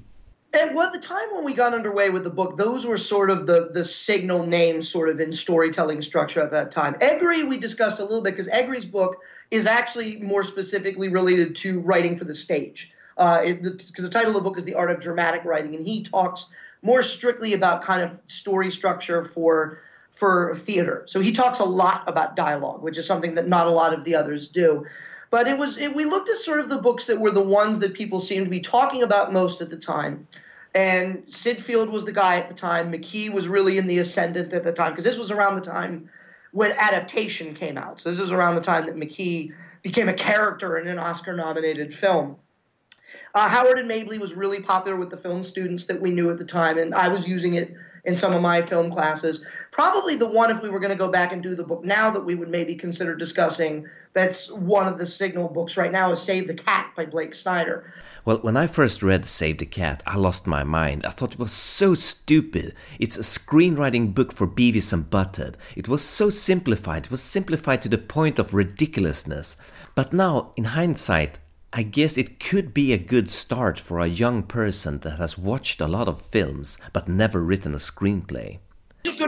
[0.54, 3.46] And well, the time when we got underway with the book, those were sort of
[3.46, 6.94] the the signal names, sort of in storytelling structure at that time.
[6.94, 9.18] Egri, we discussed a little bit because Egri's book
[9.50, 12.92] is actually more specifically related to writing for the stage.
[13.16, 16.04] Because uh, the title of the book is The Art of Dramatic Writing, and he
[16.04, 16.46] talks
[16.82, 19.80] more strictly about kind of story structure for
[20.14, 21.04] for theater.
[21.06, 24.04] So he talks a lot about dialogue, which is something that not a lot of
[24.04, 24.86] the others do.
[25.30, 27.78] But it was it, we looked at sort of the books that were the ones
[27.80, 30.26] that people seemed to be talking about most at the time.
[30.74, 32.92] And Syd Field was the guy at the time.
[32.92, 36.08] McKee was really in the ascendant at the time because this was around the time
[36.52, 38.00] when adaptation came out.
[38.00, 42.36] So this is around the time that McKee became a character in an Oscar-nominated film.
[43.34, 46.38] Uh, Howard and Mabley was really popular with the film students that we knew at
[46.38, 49.42] the time, and I was using it in some of my film classes.
[49.78, 52.10] Probably the one, if we were going to go back and do the book now,
[52.10, 53.86] that we would maybe consider discussing.
[54.12, 57.92] That's one of the signal books right now is Save the Cat by Blake Snyder.
[58.24, 61.06] Well, when I first read Save the Cat, I lost my mind.
[61.06, 62.74] I thought it was so stupid.
[62.98, 65.54] It's a screenwriting book for Beavis and Butthead.
[65.76, 67.04] It was so simplified.
[67.04, 69.56] It was simplified to the point of ridiculousness.
[69.94, 71.38] But now, in hindsight,
[71.72, 75.80] I guess it could be a good start for a young person that has watched
[75.80, 78.58] a lot of films but never written a screenplay.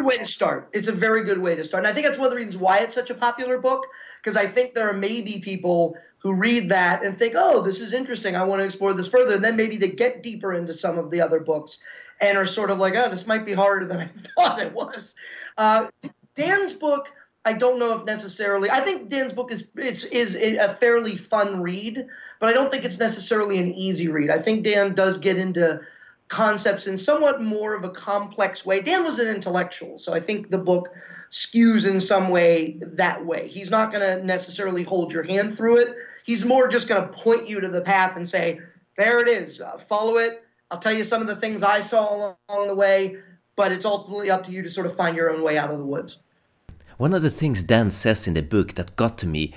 [0.01, 0.71] Good way to start.
[0.73, 1.85] It's a very good way to start.
[1.85, 3.87] And I think that's one of the reasons why it's such a popular book,
[4.23, 7.93] because I think there are maybe people who read that and think, oh, this is
[7.93, 8.35] interesting.
[8.35, 9.35] I want to explore this further.
[9.35, 11.81] And then maybe they get deeper into some of the other books
[12.19, 15.15] and are sort of like, oh, this might be harder than I thought it was.
[15.59, 15.89] Uh,
[16.35, 17.13] Dan's book
[17.45, 18.71] I don't know if necessarily.
[18.71, 22.07] I think Dan's book is it's is a fairly fun read,
[22.39, 24.31] but I don't think it's necessarily an easy read.
[24.31, 25.81] I think Dan does get into
[26.31, 28.81] concepts in somewhat more of a complex way.
[28.81, 30.89] Dan was an intellectual, so I think the book
[31.31, 33.49] skews in some way that way.
[33.49, 35.97] He's not going to necessarily hold your hand through it.
[36.25, 38.61] He's more just going to point you to the path and say,
[38.97, 39.61] "There it is.
[39.61, 43.17] Uh, follow it." I'll tell you some of the things I saw along the way,
[43.57, 45.79] but it's ultimately up to you to sort of find your own way out of
[45.79, 46.19] the woods.
[47.01, 49.55] One of the things Dan says in the book that got to me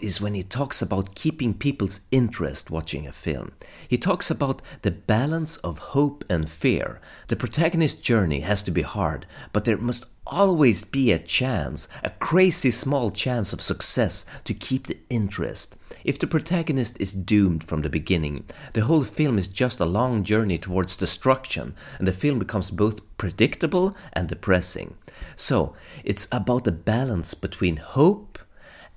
[0.00, 3.52] is when he talks about keeping people's interest watching a film.
[3.86, 7.02] He talks about the balance of hope and fear.
[7.28, 12.10] The protagonist's journey has to be hard, but there must always be a chance, a
[12.10, 15.76] crazy small chance of success to keep the interest.
[16.04, 20.22] If the protagonist is doomed from the beginning, the whole film is just a long
[20.22, 24.94] journey towards destruction, and the film becomes both predictable and depressing.
[25.34, 28.38] So, it's about the balance between hope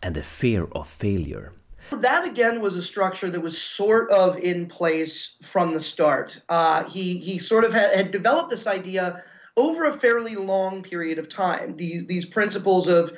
[0.03, 1.53] and the fear of failure.
[1.91, 6.39] That again was a structure that was sort of in place from the start.
[6.47, 9.23] Uh, he he sort of had, had, developed this idea
[9.59, 11.75] over a fairly long period of time.
[11.75, 13.11] These these principles of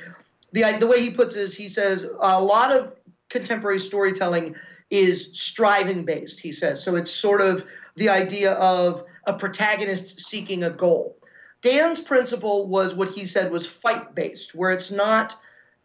[0.51, 2.93] the the way he puts it is he says a lot of
[3.29, 4.55] contemporary storytelling
[4.89, 6.83] is striving based, he says.
[6.83, 11.17] So it's sort of the idea of a protagonist seeking a goal.
[11.61, 15.37] Dan's principle was what he said was fight based, where it's not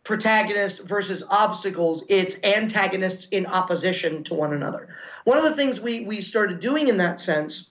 [0.05, 4.89] protagonist versus obstacles, it's antagonists in opposition to one another.
[5.25, 7.71] One of the things we, we started doing in that sense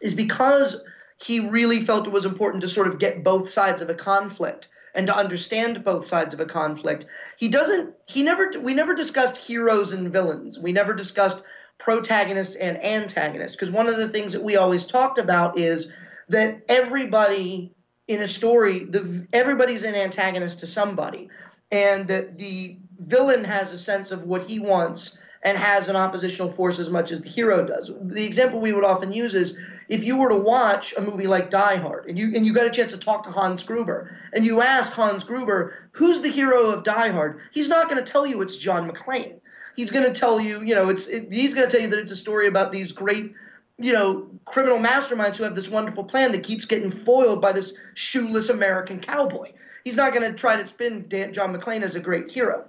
[0.00, 0.84] is because
[1.22, 4.68] he really felt it was important to sort of get both sides of a conflict
[4.94, 7.06] and to understand both sides of a conflict.
[7.36, 10.58] He doesn't he never we never discussed heroes and villains.
[10.58, 11.42] We never discussed
[11.78, 15.88] protagonists and antagonists because one of the things that we always talked about is
[16.28, 17.72] that everybody
[18.08, 21.28] in a story the everybody's an antagonist to somebody
[21.70, 26.52] and that the villain has a sense of what he wants and has an oppositional
[26.52, 27.90] force as much as the hero does.
[28.00, 29.56] The example we would often use is
[29.88, 32.66] if you were to watch a movie like Die Hard and you and you got
[32.66, 36.66] a chance to talk to Hans Gruber and you asked Hans Gruber who's the hero
[36.66, 39.40] of Die Hard, he's not going to tell you it's John McClane.
[39.74, 41.98] He's going to tell you, you know, it's it, he's going to tell you that
[41.98, 43.34] it's a story about these great,
[43.78, 47.72] you know, criminal masterminds who have this wonderful plan that keeps getting foiled by this
[47.94, 49.50] shoeless American cowboy.
[49.82, 52.64] He's not going to try to spin Dan, John McClane as a great hero.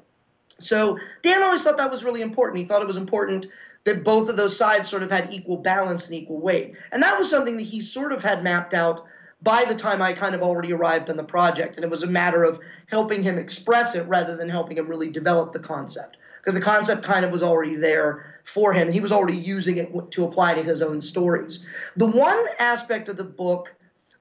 [0.60, 2.60] So Dan always thought that was really important.
[2.60, 3.48] He thought it was important
[3.86, 6.76] that both of those sides sort of had equal balance and equal weight.
[6.92, 9.06] And that was something that he sort of had mapped out
[9.42, 11.76] by the time I kind of already arrived on the project.
[11.76, 15.10] And it was a matter of helping him express it rather than helping him really
[15.10, 16.18] develop the concept.
[16.38, 20.12] Because the concept kind of was already there for him, he was already using it
[20.12, 21.64] to apply to his own stories.
[21.96, 23.74] The one aspect of the book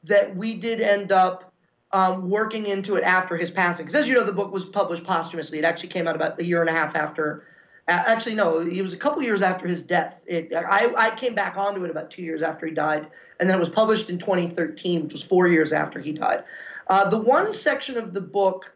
[0.04, 1.51] that we did end up
[1.92, 5.04] um, working into it after his passing, because as you know, the book was published
[5.04, 5.58] posthumously.
[5.58, 7.44] It actually came out about a year and a half after
[7.88, 10.20] actually no it was a couple years after his death.
[10.26, 13.08] It, I, I came back onto it about two years after he died
[13.40, 16.44] and then it was published in 2013 which was four years after he died.
[16.86, 18.72] Uh, the one section of the book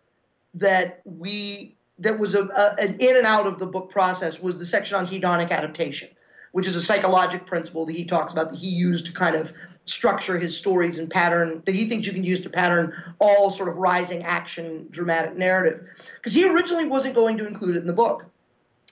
[0.54, 4.58] that we that was a, a, an in and out of the book process was
[4.58, 6.08] the section on hedonic adaptation
[6.52, 9.52] which is a psychologic principle that he talks about that he used to kind of
[9.86, 13.68] structure his stories and pattern that he thinks you can use to pattern all sort
[13.68, 15.86] of rising action dramatic narrative.
[16.16, 18.24] Because he originally wasn't going to include it in the book.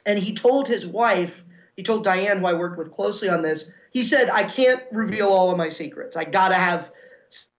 [0.06, 1.44] And he told his wife,
[1.76, 5.28] he told Diane, who I worked with closely on this, he said, I can't reveal
[5.28, 6.16] all of my secrets.
[6.16, 6.90] I got to have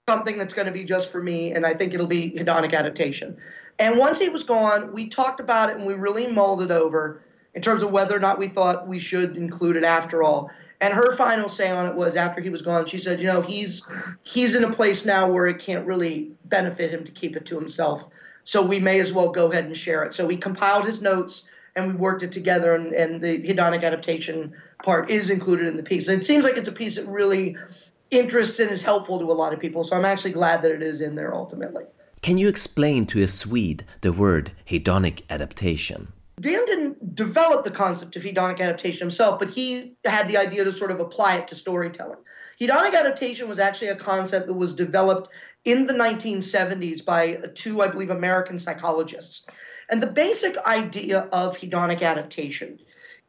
[0.07, 3.37] something that's going to be just for me, and I think it'll be hedonic adaptation.
[3.79, 7.21] And once he was gone, we talked about it and we really mulled it over
[7.53, 10.49] in terms of whether or not we thought we should include it after all.
[10.81, 13.41] And her final say on it was after he was gone, she said, you know,
[13.41, 13.87] he's
[14.23, 17.55] he's in a place now where it can't really benefit him to keep it to
[17.55, 18.09] himself.
[18.43, 20.13] So we may as well go ahead and share it.
[20.13, 24.53] So we compiled his notes and we worked it together and, and the hedonic adaptation
[24.83, 26.07] part is included in the piece.
[26.07, 27.57] And it seems like it's a piece that really
[28.11, 29.83] interests and is helpful to a lot of people.
[29.83, 31.85] So I'm actually glad that it is in there ultimately.
[32.21, 36.11] Can you explain to a Swede the word hedonic adaptation?
[36.39, 40.71] Dan didn't develop the concept of hedonic adaptation himself, but he had the idea to
[40.71, 42.19] sort of apply it to storytelling.
[42.59, 45.29] Hedonic adaptation was actually a concept that was developed
[45.63, 49.45] in the 1970s by uh, two, I believe, American psychologists.
[49.89, 52.79] And the basic idea of hedonic adaptation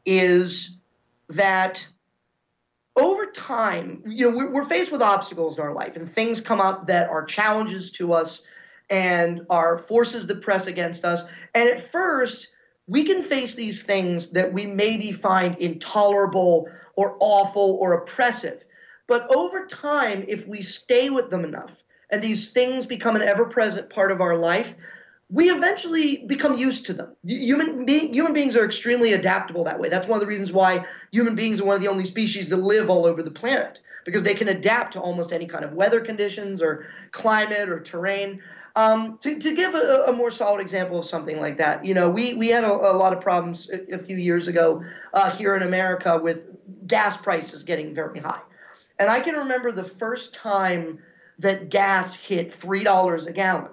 [0.05, 0.76] is
[1.28, 1.87] that
[2.95, 6.87] over time, you know, we're faced with obstacles in our life and things come up
[6.87, 8.43] that are challenges to us
[8.89, 11.24] and are forces that press against us.
[11.55, 12.49] And at first,
[12.87, 18.64] we can face these things that we maybe find intolerable or awful or oppressive.
[19.07, 21.70] But over time, if we stay with them enough
[22.11, 24.74] and these things become an ever present part of our life,
[25.28, 27.16] we eventually become used to them.
[27.24, 29.89] Human, be, human beings are extremely adaptable that way.
[29.89, 32.59] That's one of the reasons why human beings are one of the only species that
[32.59, 36.01] live all over the planet because they can adapt to almost any kind of weather
[36.01, 38.41] conditions or climate or terrain.
[38.76, 42.10] Um, to, to give a, a, more solid example of something like that, you know,
[42.10, 45.56] we, we had a, a lot of problems a, a few years ago uh, here
[45.56, 46.42] in America with
[46.86, 48.42] gas prices getting very high.
[48.98, 50.98] And I can remember the first time
[51.38, 53.70] that gas hit $3 a gallon.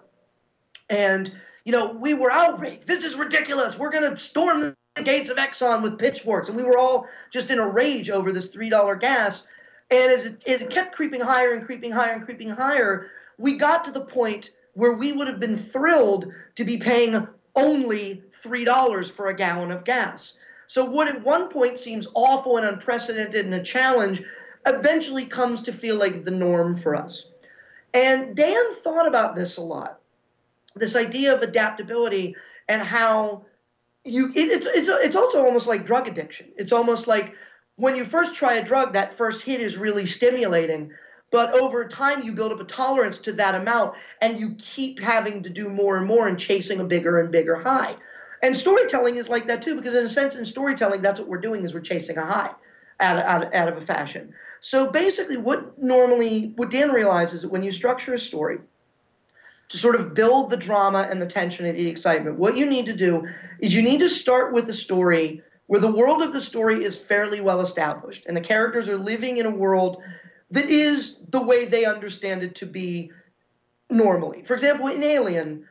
[0.89, 1.35] And,
[1.65, 2.87] you know, we were outraged.
[2.87, 3.77] This is ridiculous.
[3.77, 6.47] We're going to storm the gates of Exxon with pitchforks.
[6.47, 9.47] And we were all just in a rage over this $3 gas.
[9.91, 13.57] And as it, as it kept creeping higher and creeping higher and creeping higher, we
[13.57, 19.11] got to the point– where we would have been thrilled to be paying only $3
[19.11, 20.33] for a gallon of gas.
[20.67, 24.23] So, what at one point seems awful and unprecedented and a challenge
[24.65, 27.25] eventually comes to feel like the norm for us.
[27.93, 29.99] And Dan thought about this a lot
[30.75, 32.35] this idea of adaptability
[32.67, 33.45] and how
[34.03, 37.35] you it, it's, it's it's also almost like drug addiction it's almost like
[37.75, 40.91] when you first try a drug that first hit is really stimulating
[41.33, 45.41] but over time, you build up a tolerance to that amount and you keep having
[45.41, 47.95] to do more and more and chasing a bigger and bigger high.
[48.43, 51.41] And storytelling is like that too, because in a sense, in storytelling, that's what we're
[51.41, 52.51] doing is we're chasing a high
[52.99, 54.31] out of, out, of, out of a fashion.
[54.61, 58.59] So basically, what normally, what Dan realizes is that when you structure a story,
[59.69, 62.85] to sort of build the drama and the tension and the excitement, what you need
[62.85, 63.27] to do
[63.59, 66.95] is you need to start with the story where the world of the story is
[66.95, 70.03] fairly well established and the characters are living in a world
[70.53, 73.11] that is the way they understand it to be
[73.89, 74.43] normally.
[74.43, 75.67] For example, in Alien,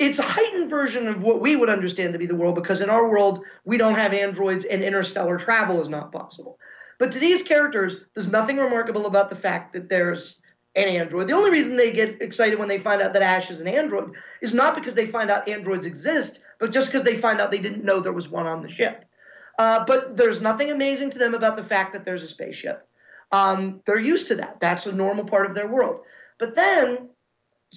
[0.00, 2.90] it's a heightened version of what we would understand to be the world because in
[2.90, 6.58] our world, we don't have androids and interstellar travel is not possible.
[6.98, 10.38] But to these characters, there's nothing remarkable about the fact that there's
[10.74, 11.28] an android.
[11.28, 14.14] The only reason they get excited when they find out that Ash is an android
[14.40, 17.60] is not because they find out androids exist, but just because they find out they
[17.60, 19.04] didn't know there was one on the ship.
[19.60, 22.88] Uh, but there's nothing amazing to them about the fact that there's a spaceship
[23.32, 24.60] um, they're used to that.
[24.60, 26.00] That's a normal part of their world.
[26.38, 27.08] But then,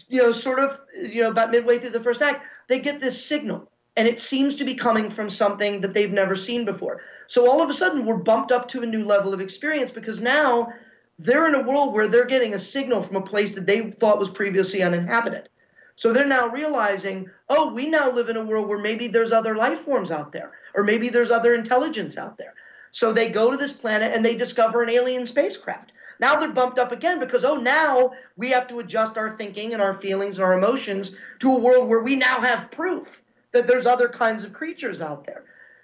[0.08, 3.24] you know, sort of, you know, about midway through the first act, they get this
[3.24, 7.02] signal, and it seems to be coming from something that they've never seen before.
[7.28, 10.20] So all of a sudden, we're bumped up to a new level of experience because
[10.20, 10.72] now
[11.20, 14.20] they're in a world where they're getting a signal from a place that they thought
[14.20, 15.50] was previously uninhabited.
[15.96, 19.56] So they're now realizing, oh, we now live in a world where maybe there's other
[19.56, 22.54] life forms out there, or maybe there's other intelligence out there.
[22.98, 25.92] So they go to this planet and they discover an alien spacecraft.
[26.20, 29.84] Now they're bumped up again because, oh, now we have to adjust our thinking and
[29.84, 33.22] our feelings and our emotions to a world where we now have proof
[33.52, 35.44] that there's other kinds of creatures out there.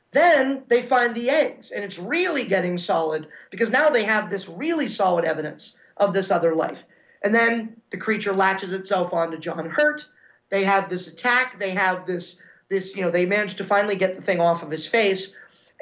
[0.09, 4.49] Then they find the eggs, and it's really getting solid because now they have this
[4.49, 6.83] really solid evidence of this other life.
[7.21, 10.07] And then the creature latches itself onto John Hurt.
[10.49, 11.59] They have this attack.
[11.59, 12.39] They have this,
[12.69, 15.31] this, you know, they manage to finally get the thing off of his face.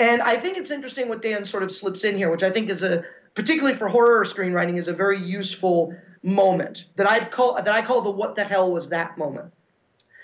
[0.02, 2.72] And I think it's interesting what Dan sort of slips in here, which I think
[2.72, 3.04] is a
[3.36, 8.02] particularly for horror screenwriting is a very useful moment that I've call that I call
[8.02, 9.54] the what the hell was that moment.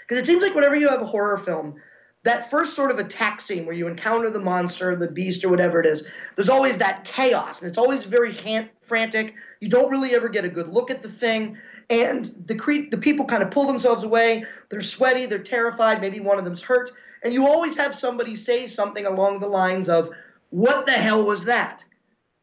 [0.01, 1.75] Because it seems like whenever you have a horror film,
[2.23, 5.79] that first sort of attack scene where you encounter the monster, the beast, or whatever
[5.79, 6.03] it is,
[6.35, 8.35] there's always that chaos, and it's always very
[8.81, 9.35] frantic.
[9.59, 11.55] You don't really ever get a good look at the thing,
[11.91, 14.43] and the cre- the people kind of pull themselves away.
[14.69, 16.01] They're sweaty, they're terrified.
[16.01, 16.89] Maybe one of them's hurt,
[17.27, 20.11] and you always have somebody say something along the lines of,
[20.49, 21.83] "What the hell was that?"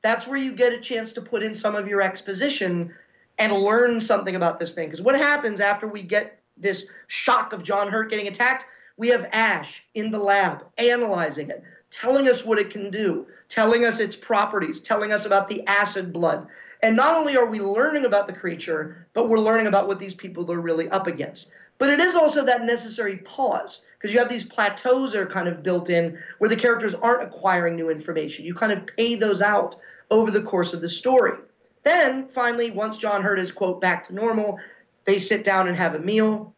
[0.03, 2.95] That's where you get a chance to put in some of your exposition
[3.39, 4.89] and learn something about this thing.
[4.89, 8.67] Because what happens after we get this shock of John Hurt getting attacked?
[8.99, 13.87] We have Ash in the lab analyzing it, telling us what it can do, telling
[13.87, 16.47] us its properties, telling us about the acid blood.
[16.83, 20.15] And not only are we learning about the creature, but we're learning about what these
[20.15, 21.49] people are really up against.
[21.79, 25.49] But it is also that necessary pause because you have these plateaus that are kind
[25.49, 28.45] of built in where the characters aren't acquiring new information.
[28.45, 29.77] You kind of pay those out
[30.11, 31.39] over the course of the story.
[31.85, 34.59] Then, finally, once John Hurt is, quote, back to normal,
[35.07, 36.55] they sit down and have a meal.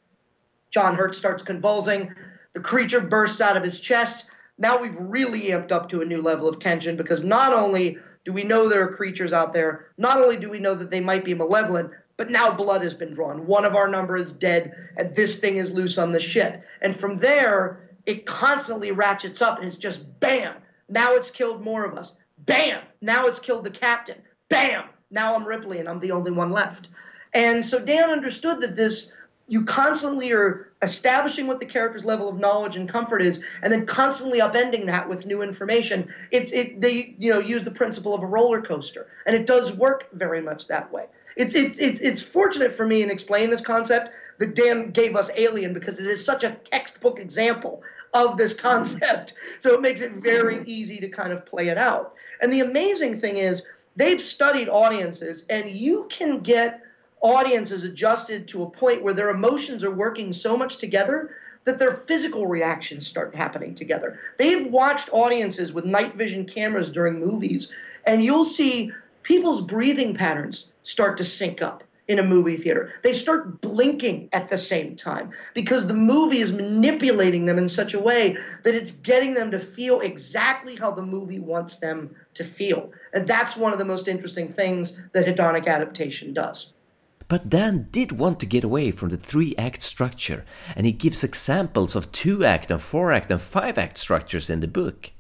[0.72, 2.12] John Hurt starts convulsing.
[2.54, 4.26] The creature bursts out of his chest.
[4.58, 8.32] Now we've really amped up to a new level of tension because not only do
[8.32, 11.24] we know there are creatures out there, not only do we know that they might
[11.24, 13.46] be malevolent, but now blood has been drawn.
[13.46, 16.64] One of our number is dead, and this thing is loose on the ship.
[16.80, 20.54] And from there, it constantly ratchets up, and it's just bam.
[20.88, 22.14] Now it's killed more of us.
[22.38, 22.82] Bam.
[23.00, 24.22] Now it's killed the captain.
[24.48, 24.84] Bam.
[25.10, 26.88] Now I'm Ripley, and I'm the only one left.
[27.34, 29.12] And so Dan understood that this
[29.48, 33.86] you constantly are establishing what the character's level of knowledge and comfort is, and then
[33.86, 36.12] constantly upending that with new information.
[36.30, 39.72] It, it they you know use the principle of a roller coaster, and it does
[39.76, 41.06] work very much that way.
[41.36, 45.30] It's it, it, it's fortunate for me in explaining this concept that Dan gave us
[45.36, 47.82] Alien because it is such a textbook example
[48.14, 49.34] of this concept.
[49.58, 52.14] So it makes it very easy to kind of play it out.
[52.40, 53.62] And the amazing thing is
[53.96, 56.82] they've studied audiences, and you can get
[57.20, 61.34] audiences adjusted to a point where their emotions are working so much together
[61.64, 64.20] that their physical reactions start happening together.
[64.38, 67.68] They've watched audiences with night vision cameras during movies,
[68.06, 68.92] and you'll see
[69.24, 72.92] people's breathing patterns start to sync up in a movie theater.
[73.02, 77.94] They start blinking at the same time because the movie is manipulating them in such
[77.94, 82.44] a way that it's getting them to feel exactly how the movie wants them to
[82.44, 82.92] feel.
[83.12, 86.68] And that's one of the most interesting things that hedonic adaptation does.
[87.26, 90.44] But Dan did want to get away from the three act structure,
[90.76, 94.60] and he gives examples of two act and four act and five act structures in
[94.60, 95.10] the book.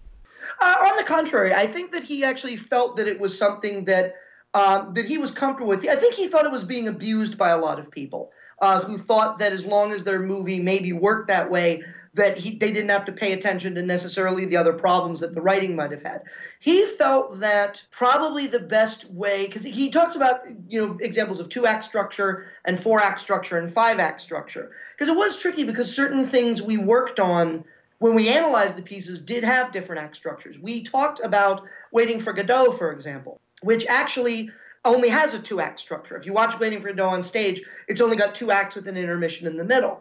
[0.60, 4.14] Uh, on the contrary, I think that he actually felt that it was something that
[4.56, 5.86] uh, that he was comfortable with.
[5.86, 8.32] I think he thought it was being abused by a lot of people
[8.62, 11.82] uh, who thought that as long as their movie maybe worked that way,
[12.14, 15.42] that he, they didn't have to pay attention to necessarily the other problems that the
[15.42, 16.22] writing might have had.
[16.58, 21.50] He felt that probably the best way, because he talks about you know examples of
[21.50, 25.64] two act structure and four act structure and five act structure, because it was tricky
[25.64, 27.62] because certain things we worked on
[27.98, 30.58] when we analyzed the pieces did have different act structures.
[30.58, 34.50] We talked about Waiting for Godot, for example, which actually
[34.84, 36.16] only has a two act structure.
[36.16, 38.96] If you watch Waiting for Godot on stage, it's only got two acts with an
[38.96, 40.00] intermission in the middle.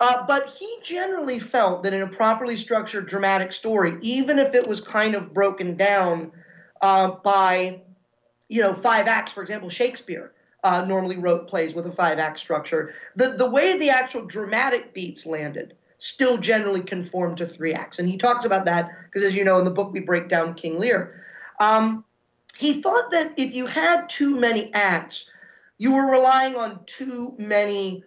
[0.00, 4.66] Uh, but he generally felt that in a properly structured dramatic story, even if it
[4.66, 6.32] was kind of broken down
[6.82, 7.80] uh, by,
[8.48, 10.32] you know, five acts, for example, Shakespeare
[10.64, 14.92] uh, normally wrote plays with a five act structure, the, the way the actual dramatic
[14.92, 17.98] beats landed still generally conformed to three acts.
[17.98, 20.54] And he talks about that because, as you know, in the book we break down
[20.54, 21.24] King Lear.
[21.58, 22.04] Um,
[22.58, 25.30] he thought that if you had too many acts,
[25.78, 28.04] you were relying on too many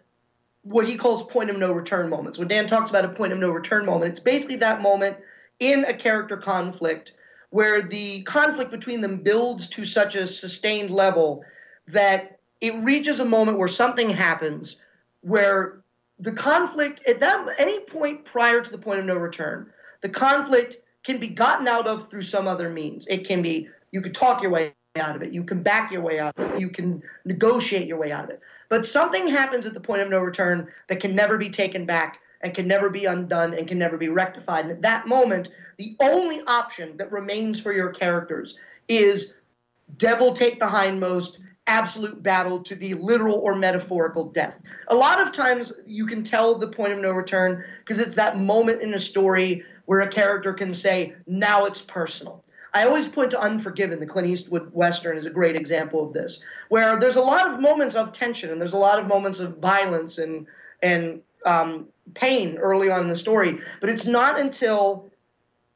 [0.63, 2.37] what he calls point of no return moments.
[2.37, 5.17] When Dan talks about a point of no return moment, it's basically that moment
[5.59, 7.13] in a character conflict
[7.49, 11.43] where the conflict between them builds to such a sustained level
[11.87, 14.77] that it reaches a moment where something happens
[15.21, 15.81] where
[16.19, 19.71] the conflict at that any point prior to the point of no return,
[20.01, 23.07] the conflict can be gotten out of through some other means.
[23.07, 26.01] It can be you could talk your way out of it, you can back your
[26.01, 28.41] way out of it, you can negotiate your way out of it.
[28.69, 32.19] But something happens at the point of no return that can never be taken back
[32.41, 34.65] and can never be undone and can never be rectified.
[34.65, 39.33] And at that moment, the only option that remains for your characters is
[39.97, 44.55] devil take the hindmost, absolute battle to the literal or metaphorical death.
[44.87, 48.37] A lot of times you can tell the point of no return because it's that
[48.37, 52.43] moment in a story where a character can say, now it's personal.
[52.73, 56.41] I always point to Unforgiven, the Clint Eastwood Western, is a great example of this,
[56.69, 59.57] where there's a lot of moments of tension and there's a lot of moments of
[59.57, 60.45] violence and
[60.81, 65.09] and um, pain early on in the story, but it's not until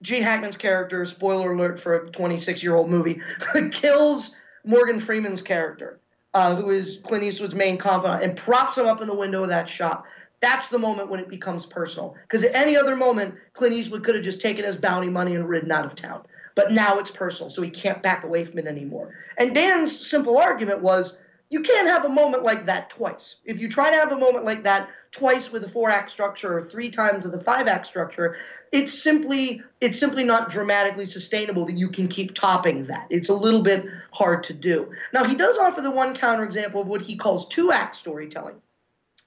[0.01, 3.21] Gene Hackman's character, spoiler alert for a 26 year old movie,
[3.71, 4.35] kills
[4.65, 5.99] Morgan Freeman's character,
[6.33, 9.49] uh, who is Clint Eastwood's main confidant, and props him up in the window of
[9.49, 10.05] that shop.
[10.41, 12.15] that's the moment when it becomes personal.
[12.23, 15.47] Because at any other moment, Clint Eastwood could have just taken his bounty money and
[15.47, 16.23] ridden out of town.
[16.56, 19.16] But now it's personal, so he can't back away from it anymore.
[19.38, 21.18] And Dan's simple argument was
[21.49, 23.36] you can't have a moment like that twice.
[23.45, 26.58] If you try to have a moment like that twice with a four act structure
[26.58, 28.38] or three times with a five act structure,
[28.72, 33.06] it's simply it's simply not dramatically sustainable that you can keep topping that.
[33.12, 34.91] It's a little bit hard to do.
[35.14, 38.56] Now he does offer the one counterexample of what he calls two act storytelling.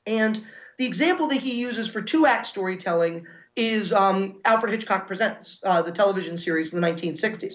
[0.05, 0.45] And
[0.79, 5.83] the example that he uses for two act storytelling is um, Alfred Hitchcock Presents, uh,
[5.83, 7.55] the television series in the 1960s.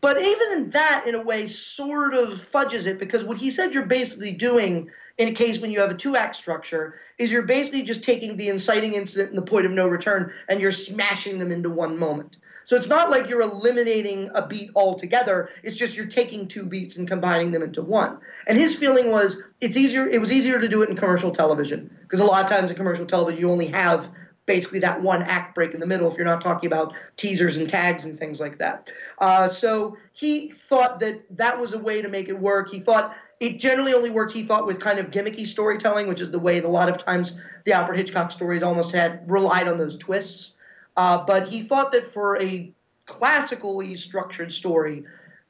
[0.00, 3.74] But even in that, in a way, sort of fudges it because what he said
[3.74, 7.42] you're basically doing in a case when you have a two act structure is you're
[7.42, 11.38] basically just taking the inciting incident and the point of no return and you're smashing
[11.38, 12.38] them into one moment.
[12.64, 15.50] So it's not like you're eliminating a beat altogether.
[15.62, 18.18] It's just you're taking two beats and combining them into one.
[18.46, 20.06] And his feeling was it's easier.
[20.06, 22.76] It was easier to do it in commercial television because a lot of times in
[22.76, 24.10] commercial television you only have
[24.46, 27.68] basically that one act break in the middle if you're not talking about teasers and
[27.68, 28.88] tags and things like that.
[29.18, 32.70] Uh, so he thought that that was a way to make it work.
[32.70, 36.30] He thought it generally only worked, he thought, with kind of gimmicky storytelling, which is
[36.30, 39.96] the way a lot of times the Alfred Hitchcock stories almost had relied on those
[39.96, 40.54] twists.
[40.96, 42.70] Uh, but he thought that for a
[43.06, 45.04] classically structured story,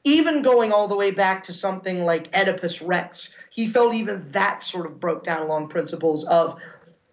[0.04, 4.62] even going all the way back to something like Oedipus Rex, he felt even that
[4.62, 6.58] sort of broke down along principles of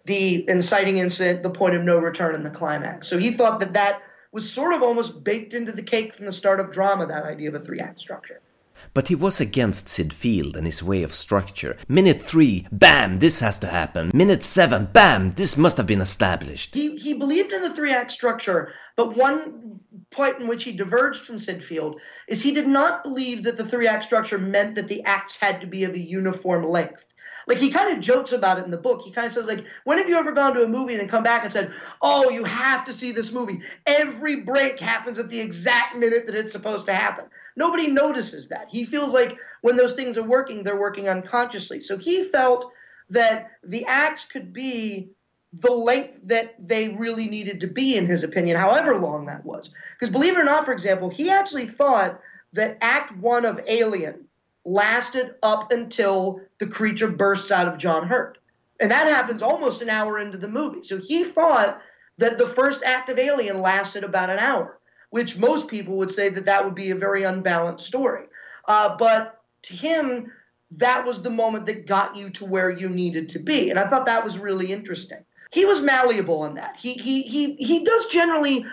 [0.08, 3.06] the inciting incident, the point of no return, and the climax.
[3.06, 4.02] So he thought that that
[4.32, 7.48] was sort of almost baked into the cake from the start of drama, that idea
[7.48, 8.40] of a three act structure.
[8.94, 11.76] But he was against Syd Field and his way of structure.
[11.88, 14.10] Minute three, bam, this has to happen.
[14.14, 16.74] Minute seven, bam, this must have been established.
[16.74, 19.80] He, he believed in the three act structure, but one
[20.10, 23.68] point in which he diverged from Syd Field is he did not believe that the
[23.68, 27.04] three act structure meant that the acts had to be of a uniform length.
[27.48, 29.00] Like he kind of jokes about it in the book.
[29.02, 31.08] He kind of says like, "When have you ever gone to a movie and then
[31.08, 31.72] come back and said,
[32.02, 33.62] "Oh, you have to see this movie.
[33.86, 37.24] Every break happens at the exact minute that it's supposed to happen."
[37.56, 38.68] Nobody notices that.
[38.70, 41.82] He feels like when those things are working, they're working unconsciously.
[41.82, 42.70] So he felt
[43.10, 45.08] that the acts could be
[45.54, 49.70] the length that they really needed to be, in his opinion, however long that was.
[49.98, 52.20] Because believe it or not, for example, he actually thought
[52.52, 54.27] that Act One of Alien
[54.70, 58.38] lasted up until the creature bursts out of John Hurt.
[58.80, 60.82] And that happens almost an hour into the movie.
[60.82, 61.80] So he thought
[62.18, 64.78] that the first act of Alien lasted about an hour
[65.10, 68.24] which most people would say that that would be a very unbalanced story.
[68.66, 70.30] Uh, but to him,
[70.72, 73.70] that was the moment that got you to where you needed to be.
[73.70, 75.24] And I thought that was really interesting.
[75.50, 76.76] He was malleable in that.
[76.78, 78.66] He he he he does generally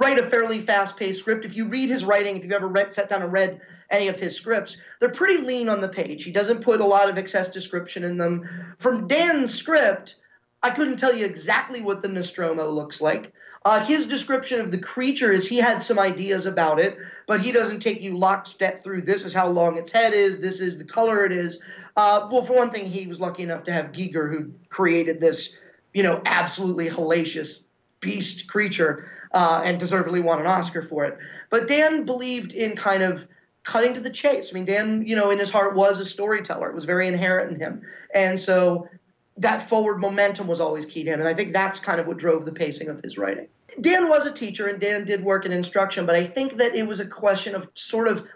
[0.00, 1.44] write a fairly fast-paced script.
[1.44, 3.60] If you read his writing, if you've ever read, sat down and read
[3.90, 6.24] any of his scripts, they're pretty lean on the page.
[6.24, 8.48] He doesn't put a lot of excess description in them.
[8.78, 10.16] From Dan's script,
[10.62, 13.32] I couldn't tell you exactly what the Nostromo looks like.
[13.64, 17.52] Uh, his description of the creature is he had some ideas about it, but he
[17.52, 20.84] doesn't take you lockstep through this is how long its head is, this is the
[20.84, 21.60] color it is.
[21.96, 25.56] Uh, well, for one thing, he was lucky enough to have Giger, who created this,
[25.92, 27.64] you know, absolutely hellacious
[28.00, 31.18] beast creature, uh, and deservedly won an Oscar for it.
[31.50, 33.26] But Dan believed in kind of
[33.68, 34.48] cutting to the chase.
[34.50, 36.70] I mean, Dan, you know, in his heart was a storyteller.
[36.70, 37.82] It was very inherent in him.
[38.14, 38.88] And so
[39.36, 41.20] that forward momentum was always key to him.
[41.20, 43.46] And I think that's kind of what drove the pacing of his writing.
[43.82, 46.86] Dan was a teacher and Dan did work in instruction, but I think that it
[46.86, 48.26] was a question of sort of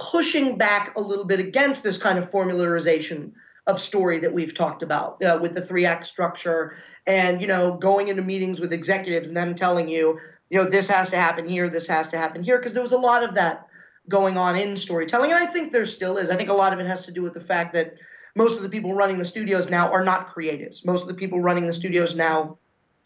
[0.00, 3.30] pushing back a little bit against this kind of formularization
[3.68, 6.76] of story that we've talked about uh, with the three act structure
[7.06, 10.18] and you know going into meetings with executives and them telling you
[10.50, 12.90] you know this has to happen here this has to happen here because there was
[12.90, 13.68] a lot of that
[14.08, 16.80] going on in storytelling and i think there still is i think a lot of
[16.80, 17.94] it has to do with the fact that
[18.34, 20.84] most of the people running the studios now are not creatives.
[20.84, 22.58] Most of the people running the studios now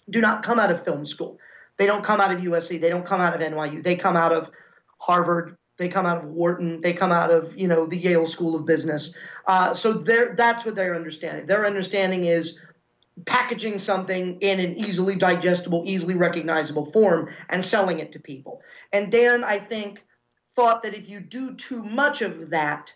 [0.09, 1.39] do not come out of film school.
[1.79, 2.81] They don't come out of USC.
[2.81, 3.83] They don't come out of NYU.
[3.83, 4.51] They come out of
[4.99, 5.57] Harvard.
[5.79, 6.81] They come out of Wharton.
[6.81, 9.13] They come out of you know the Yale School of Business.
[9.47, 11.47] Uh, so there that's what they're understanding.
[11.47, 12.61] Their understanding is
[13.27, 18.61] packaging something in an easily digestible, easily recognizable form and selling it to people.
[18.93, 20.03] And Dan, I think,
[20.57, 22.93] thought that if you do too much of that,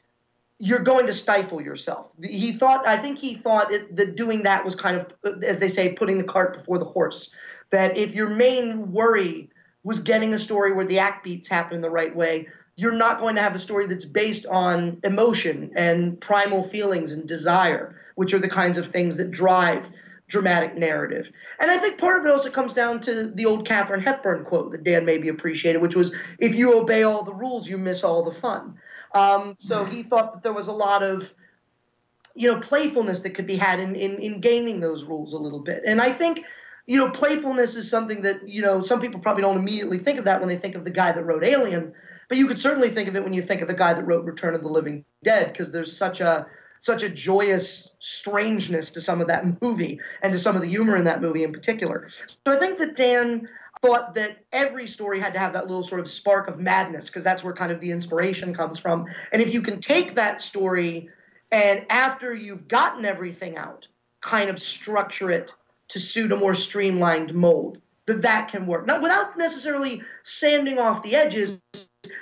[0.58, 2.08] you're going to stifle yourself.
[2.22, 5.68] He thought, I think he thought it, that doing that was kind of, as they
[5.68, 7.30] say, putting the cart before the horse.
[7.70, 9.50] That if your main worry
[9.84, 13.20] was getting a story where the act beats happen in the right way, you're not
[13.20, 18.34] going to have a story that's based on emotion and primal feelings and desire, which
[18.34, 19.90] are the kinds of things that drive
[20.30, 21.26] dramatic narrative.
[21.58, 24.72] And I think part of it also comes down to the old Katharine Hepburn quote
[24.72, 28.22] that Dan maybe appreciated, which was, if you obey all the rules, you miss all
[28.22, 28.76] the fun.
[29.14, 31.34] Um, so he thought that there was a lot of
[32.36, 35.58] you know, playfulness that could be had in, in, in gaming those rules a little
[35.58, 35.82] bit.
[35.84, 36.44] And I think,
[36.86, 40.24] you know, playfulness is something that, you know, some people probably don't immediately think of
[40.26, 41.92] that when they think of the guy that wrote Alien,
[42.28, 44.24] but you could certainly think of it when you think of the guy that wrote
[44.24, 46.46] Return of the Living Dead, because there's such a
[46.80, 50.96] such a joyous strangeness to some of that movie and to some of the humor
[50.96, 52.08] in that movie in particular.
[52.46, 53.48] So I think that Dan
[53.82, 57.24] thought that every story had to have that little sort of spark of madness because
[57.24, 59.06] that's where kind of the inspiration comes from.
[59.32, 61.08] And if you can take that story
[61.52, 63.86] and after you've gotten everything out,
[64.20, 65.52] kind of structure it
[65.88, 67.78] to suit a more streamlined mold.
[68.06, 68.86] That that can work.
[68.86, 71.58] Not without necessarily sanding off the edges,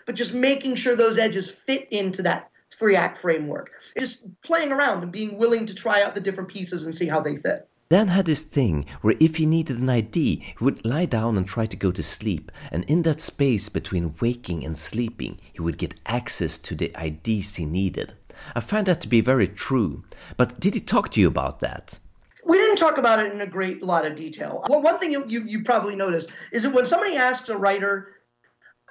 [0.06, 3.70] but just making sure those edges fit into that three act framework.
[3.98, 7.20] Just playing around and being willing to try out the different pieces and see how
[7.20, 7.68] they fit.
[7.90, 11.46] Dan had this thing where if he needed an ID, he would lie down and
[11.46, 15.78] try to go to sleep, and in that space between waking and sleeping, he would
[15.78, 18.12] get access to the IDs he needed.
[18.54, 20.04] I find that to be very true.
[20.36, 21.98] But did he talk to you about that?
[22.44, 24.64] We didn't talk about it in a great lot of detail.
[24.68, 28.12] Well, one thing you, you, you probably noticed is that when somebody asks a writer,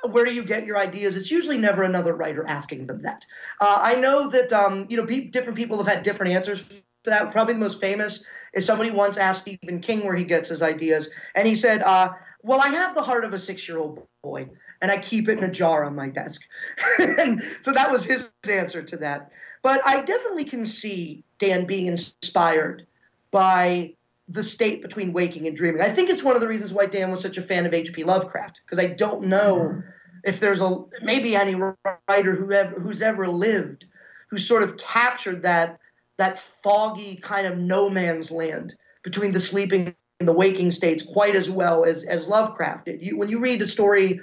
[0.03, 1.15] where do you get your ideas?
[1.15, 3.25] It's usually never another writer asking them that.
[3.59, 6.73] Uh, I know that um, you know different people have had different answers for
[7.05, 7.31] that.
[7.31, 8.23] Probably the most famous
[8.53, 12.11] is somebody once asked Stephen King where he gets his ideas, and he said, uh,
[12.43, 14.49] "Well, I have the heart of a six-year-old boy,
[14.81, 16.41] and I keep it in a jar on my desk."
[16.99, 19.31] and so that was his answer to that.
[19.63, 22.85] But I definitely can see Dan being inspired
[23.31, 23.93] by
[24.27, 25.81] the state between waking and dreaming.
[25.81, 28.03] I think it's one of the reasons why Dan was such a fan of H.P.
[28.03, 29.81] Lovecraft because I don't know
[30.23, 33.85] if there's a maybe any writer who ever, who's ever lived
[34.29, 35.79] who sort of captured that
[36.17, 41.35] that foggy kind of no man's land between the sleeping and the waking states quite
[41.35, 43.01] as well as as Lovecraft did.
[43.01, 44.19] You, when you read a story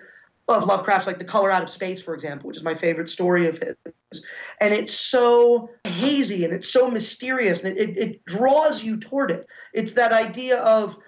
[0.49, 3.49] of Lovecraft's, like The Color Out of Space, for example, which is my favorite story
[3.49, 4.25] of his.
[4.61, 9.31] And it's so hazy and it's so mysterious and it, it, it draws you toward
[9.31, 9.47] it.
[9.73, 10.99] It's that idea of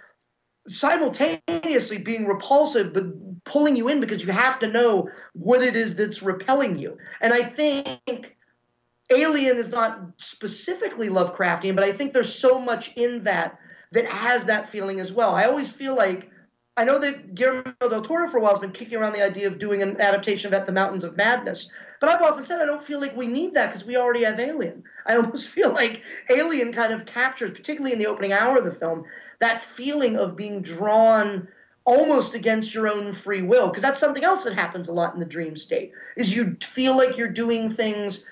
[0.66, 3.04] simultaneously being repulsive but
[3.44, 6.98] pulling you in because you have to know what it is that's repelling you.
[7.20, 8.36] And I think
[9.10, 13.58] Alien is not specifically Lovecraftian, but I think there's so much in that
[13.92, 15.34] that has that feeling as well.
[15.34, 16.28] I always feel like
[16.76, 19.46] I know that Guillermo del Toro for a while has been kicking around the idea
[19.46, 21.70] of doing an adaptation of At the Mountains of Madness.
[22.00, 24.38] But I've often said I don't feel like we need that because we already have
[24.38, 24.84] Alien.
[25.06, 28.74] I almost feel like Alien kind of captures, particularly in the opening hour of the
[28.74, 29.04] film,
[29.38, 31.48] that feeling of being drawn
[31.86, 33.68] almost against your own free will.
[33.68, 36.94] Because that's something else that happens a lot in the dream state, is you feel
[36.94, 38.26] like you're doing things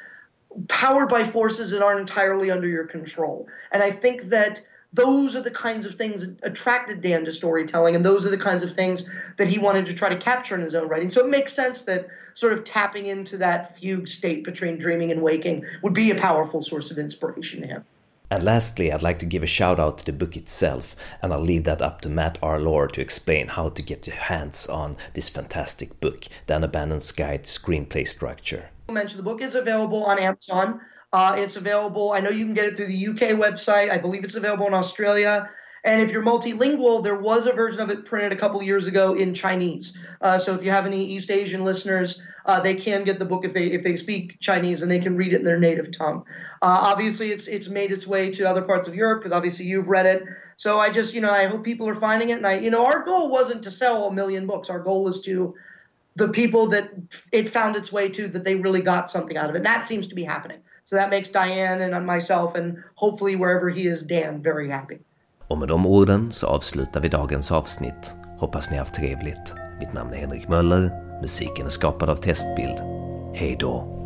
[0.69, 3.49] powered by forces that aren't entirely under your control.
[3.73, 4.61] And I think that–
[4.95, 8.39] those are the kinds of things that attracted Dan to storytelling, and those are the
[8.39, 9.05] kinds of things
[9.39, 11.11] that he wanted to try to capture in his own writing.
[11.11, 15.21] So it makes sense that sort of tapping into that fugue state between dreaming and
[15.21, 17.85] waking would be a powerful source of inspiration to him.
[18.31, 21.41] And lastly, I'd like to give a shout out to the book itself, and I'll
[21.41, 22.59] leave that up to Matt R.
[22.59, 27.01] Lohr to explain how to get your hands on this fantastic book, The Dan O'Bannon
[27.17, 28.71] Guide Screenplay Structure.
[28.89, 30.81] I mentioned the book is available on Amazon.
[31.15, 32.11] Uh, it's available.
[32.11, 33.89] I know you can get it through the UK website.
[33.89, 35.49] I believe it's available in Australia.
[35.85, 39.15] And if you're multilingual, there was a version of it printed a couple years ago
[39.15, 39.97] in Chinese.
[40.21, 43.45] Uh, so if you have any East Asian listeners, uh, they can get the book
[43.45, 46.25] if they if they speak Chinese and they can read it in their native tongue.
[46.63, 49.87] Uh, obviously, it's it's made its way to other parts of Europe because obviously you've
[49.87, 50.25] read it.
[50.57, 52.39] So I just you know I hope people are finding it.
[52.39, 54.69] And I you know our goal wasn't to sell a million books.
[54.69, 55.55] Our goal was to
[56.17, 56.91] the people that
[57.31, 59.59] it found its way to that they really got something out of it.
[59.59, 60.59] And that seems to be happening.
[60.85, 64.99] So that makes Diane and myself and hopefully wherever he is Dan very happy.
[65.49, 68.15] Och med de orden så avslutar vi dagens avsnitt.
[68.39, 69.55] Hoppas ni haft trevligt.
[69.81, 70.91] Mitt namn är Henrik Möller.
[71.21, 72.79] Musiken är skapad av Testbild.
[73.35, 74.04] Hej då!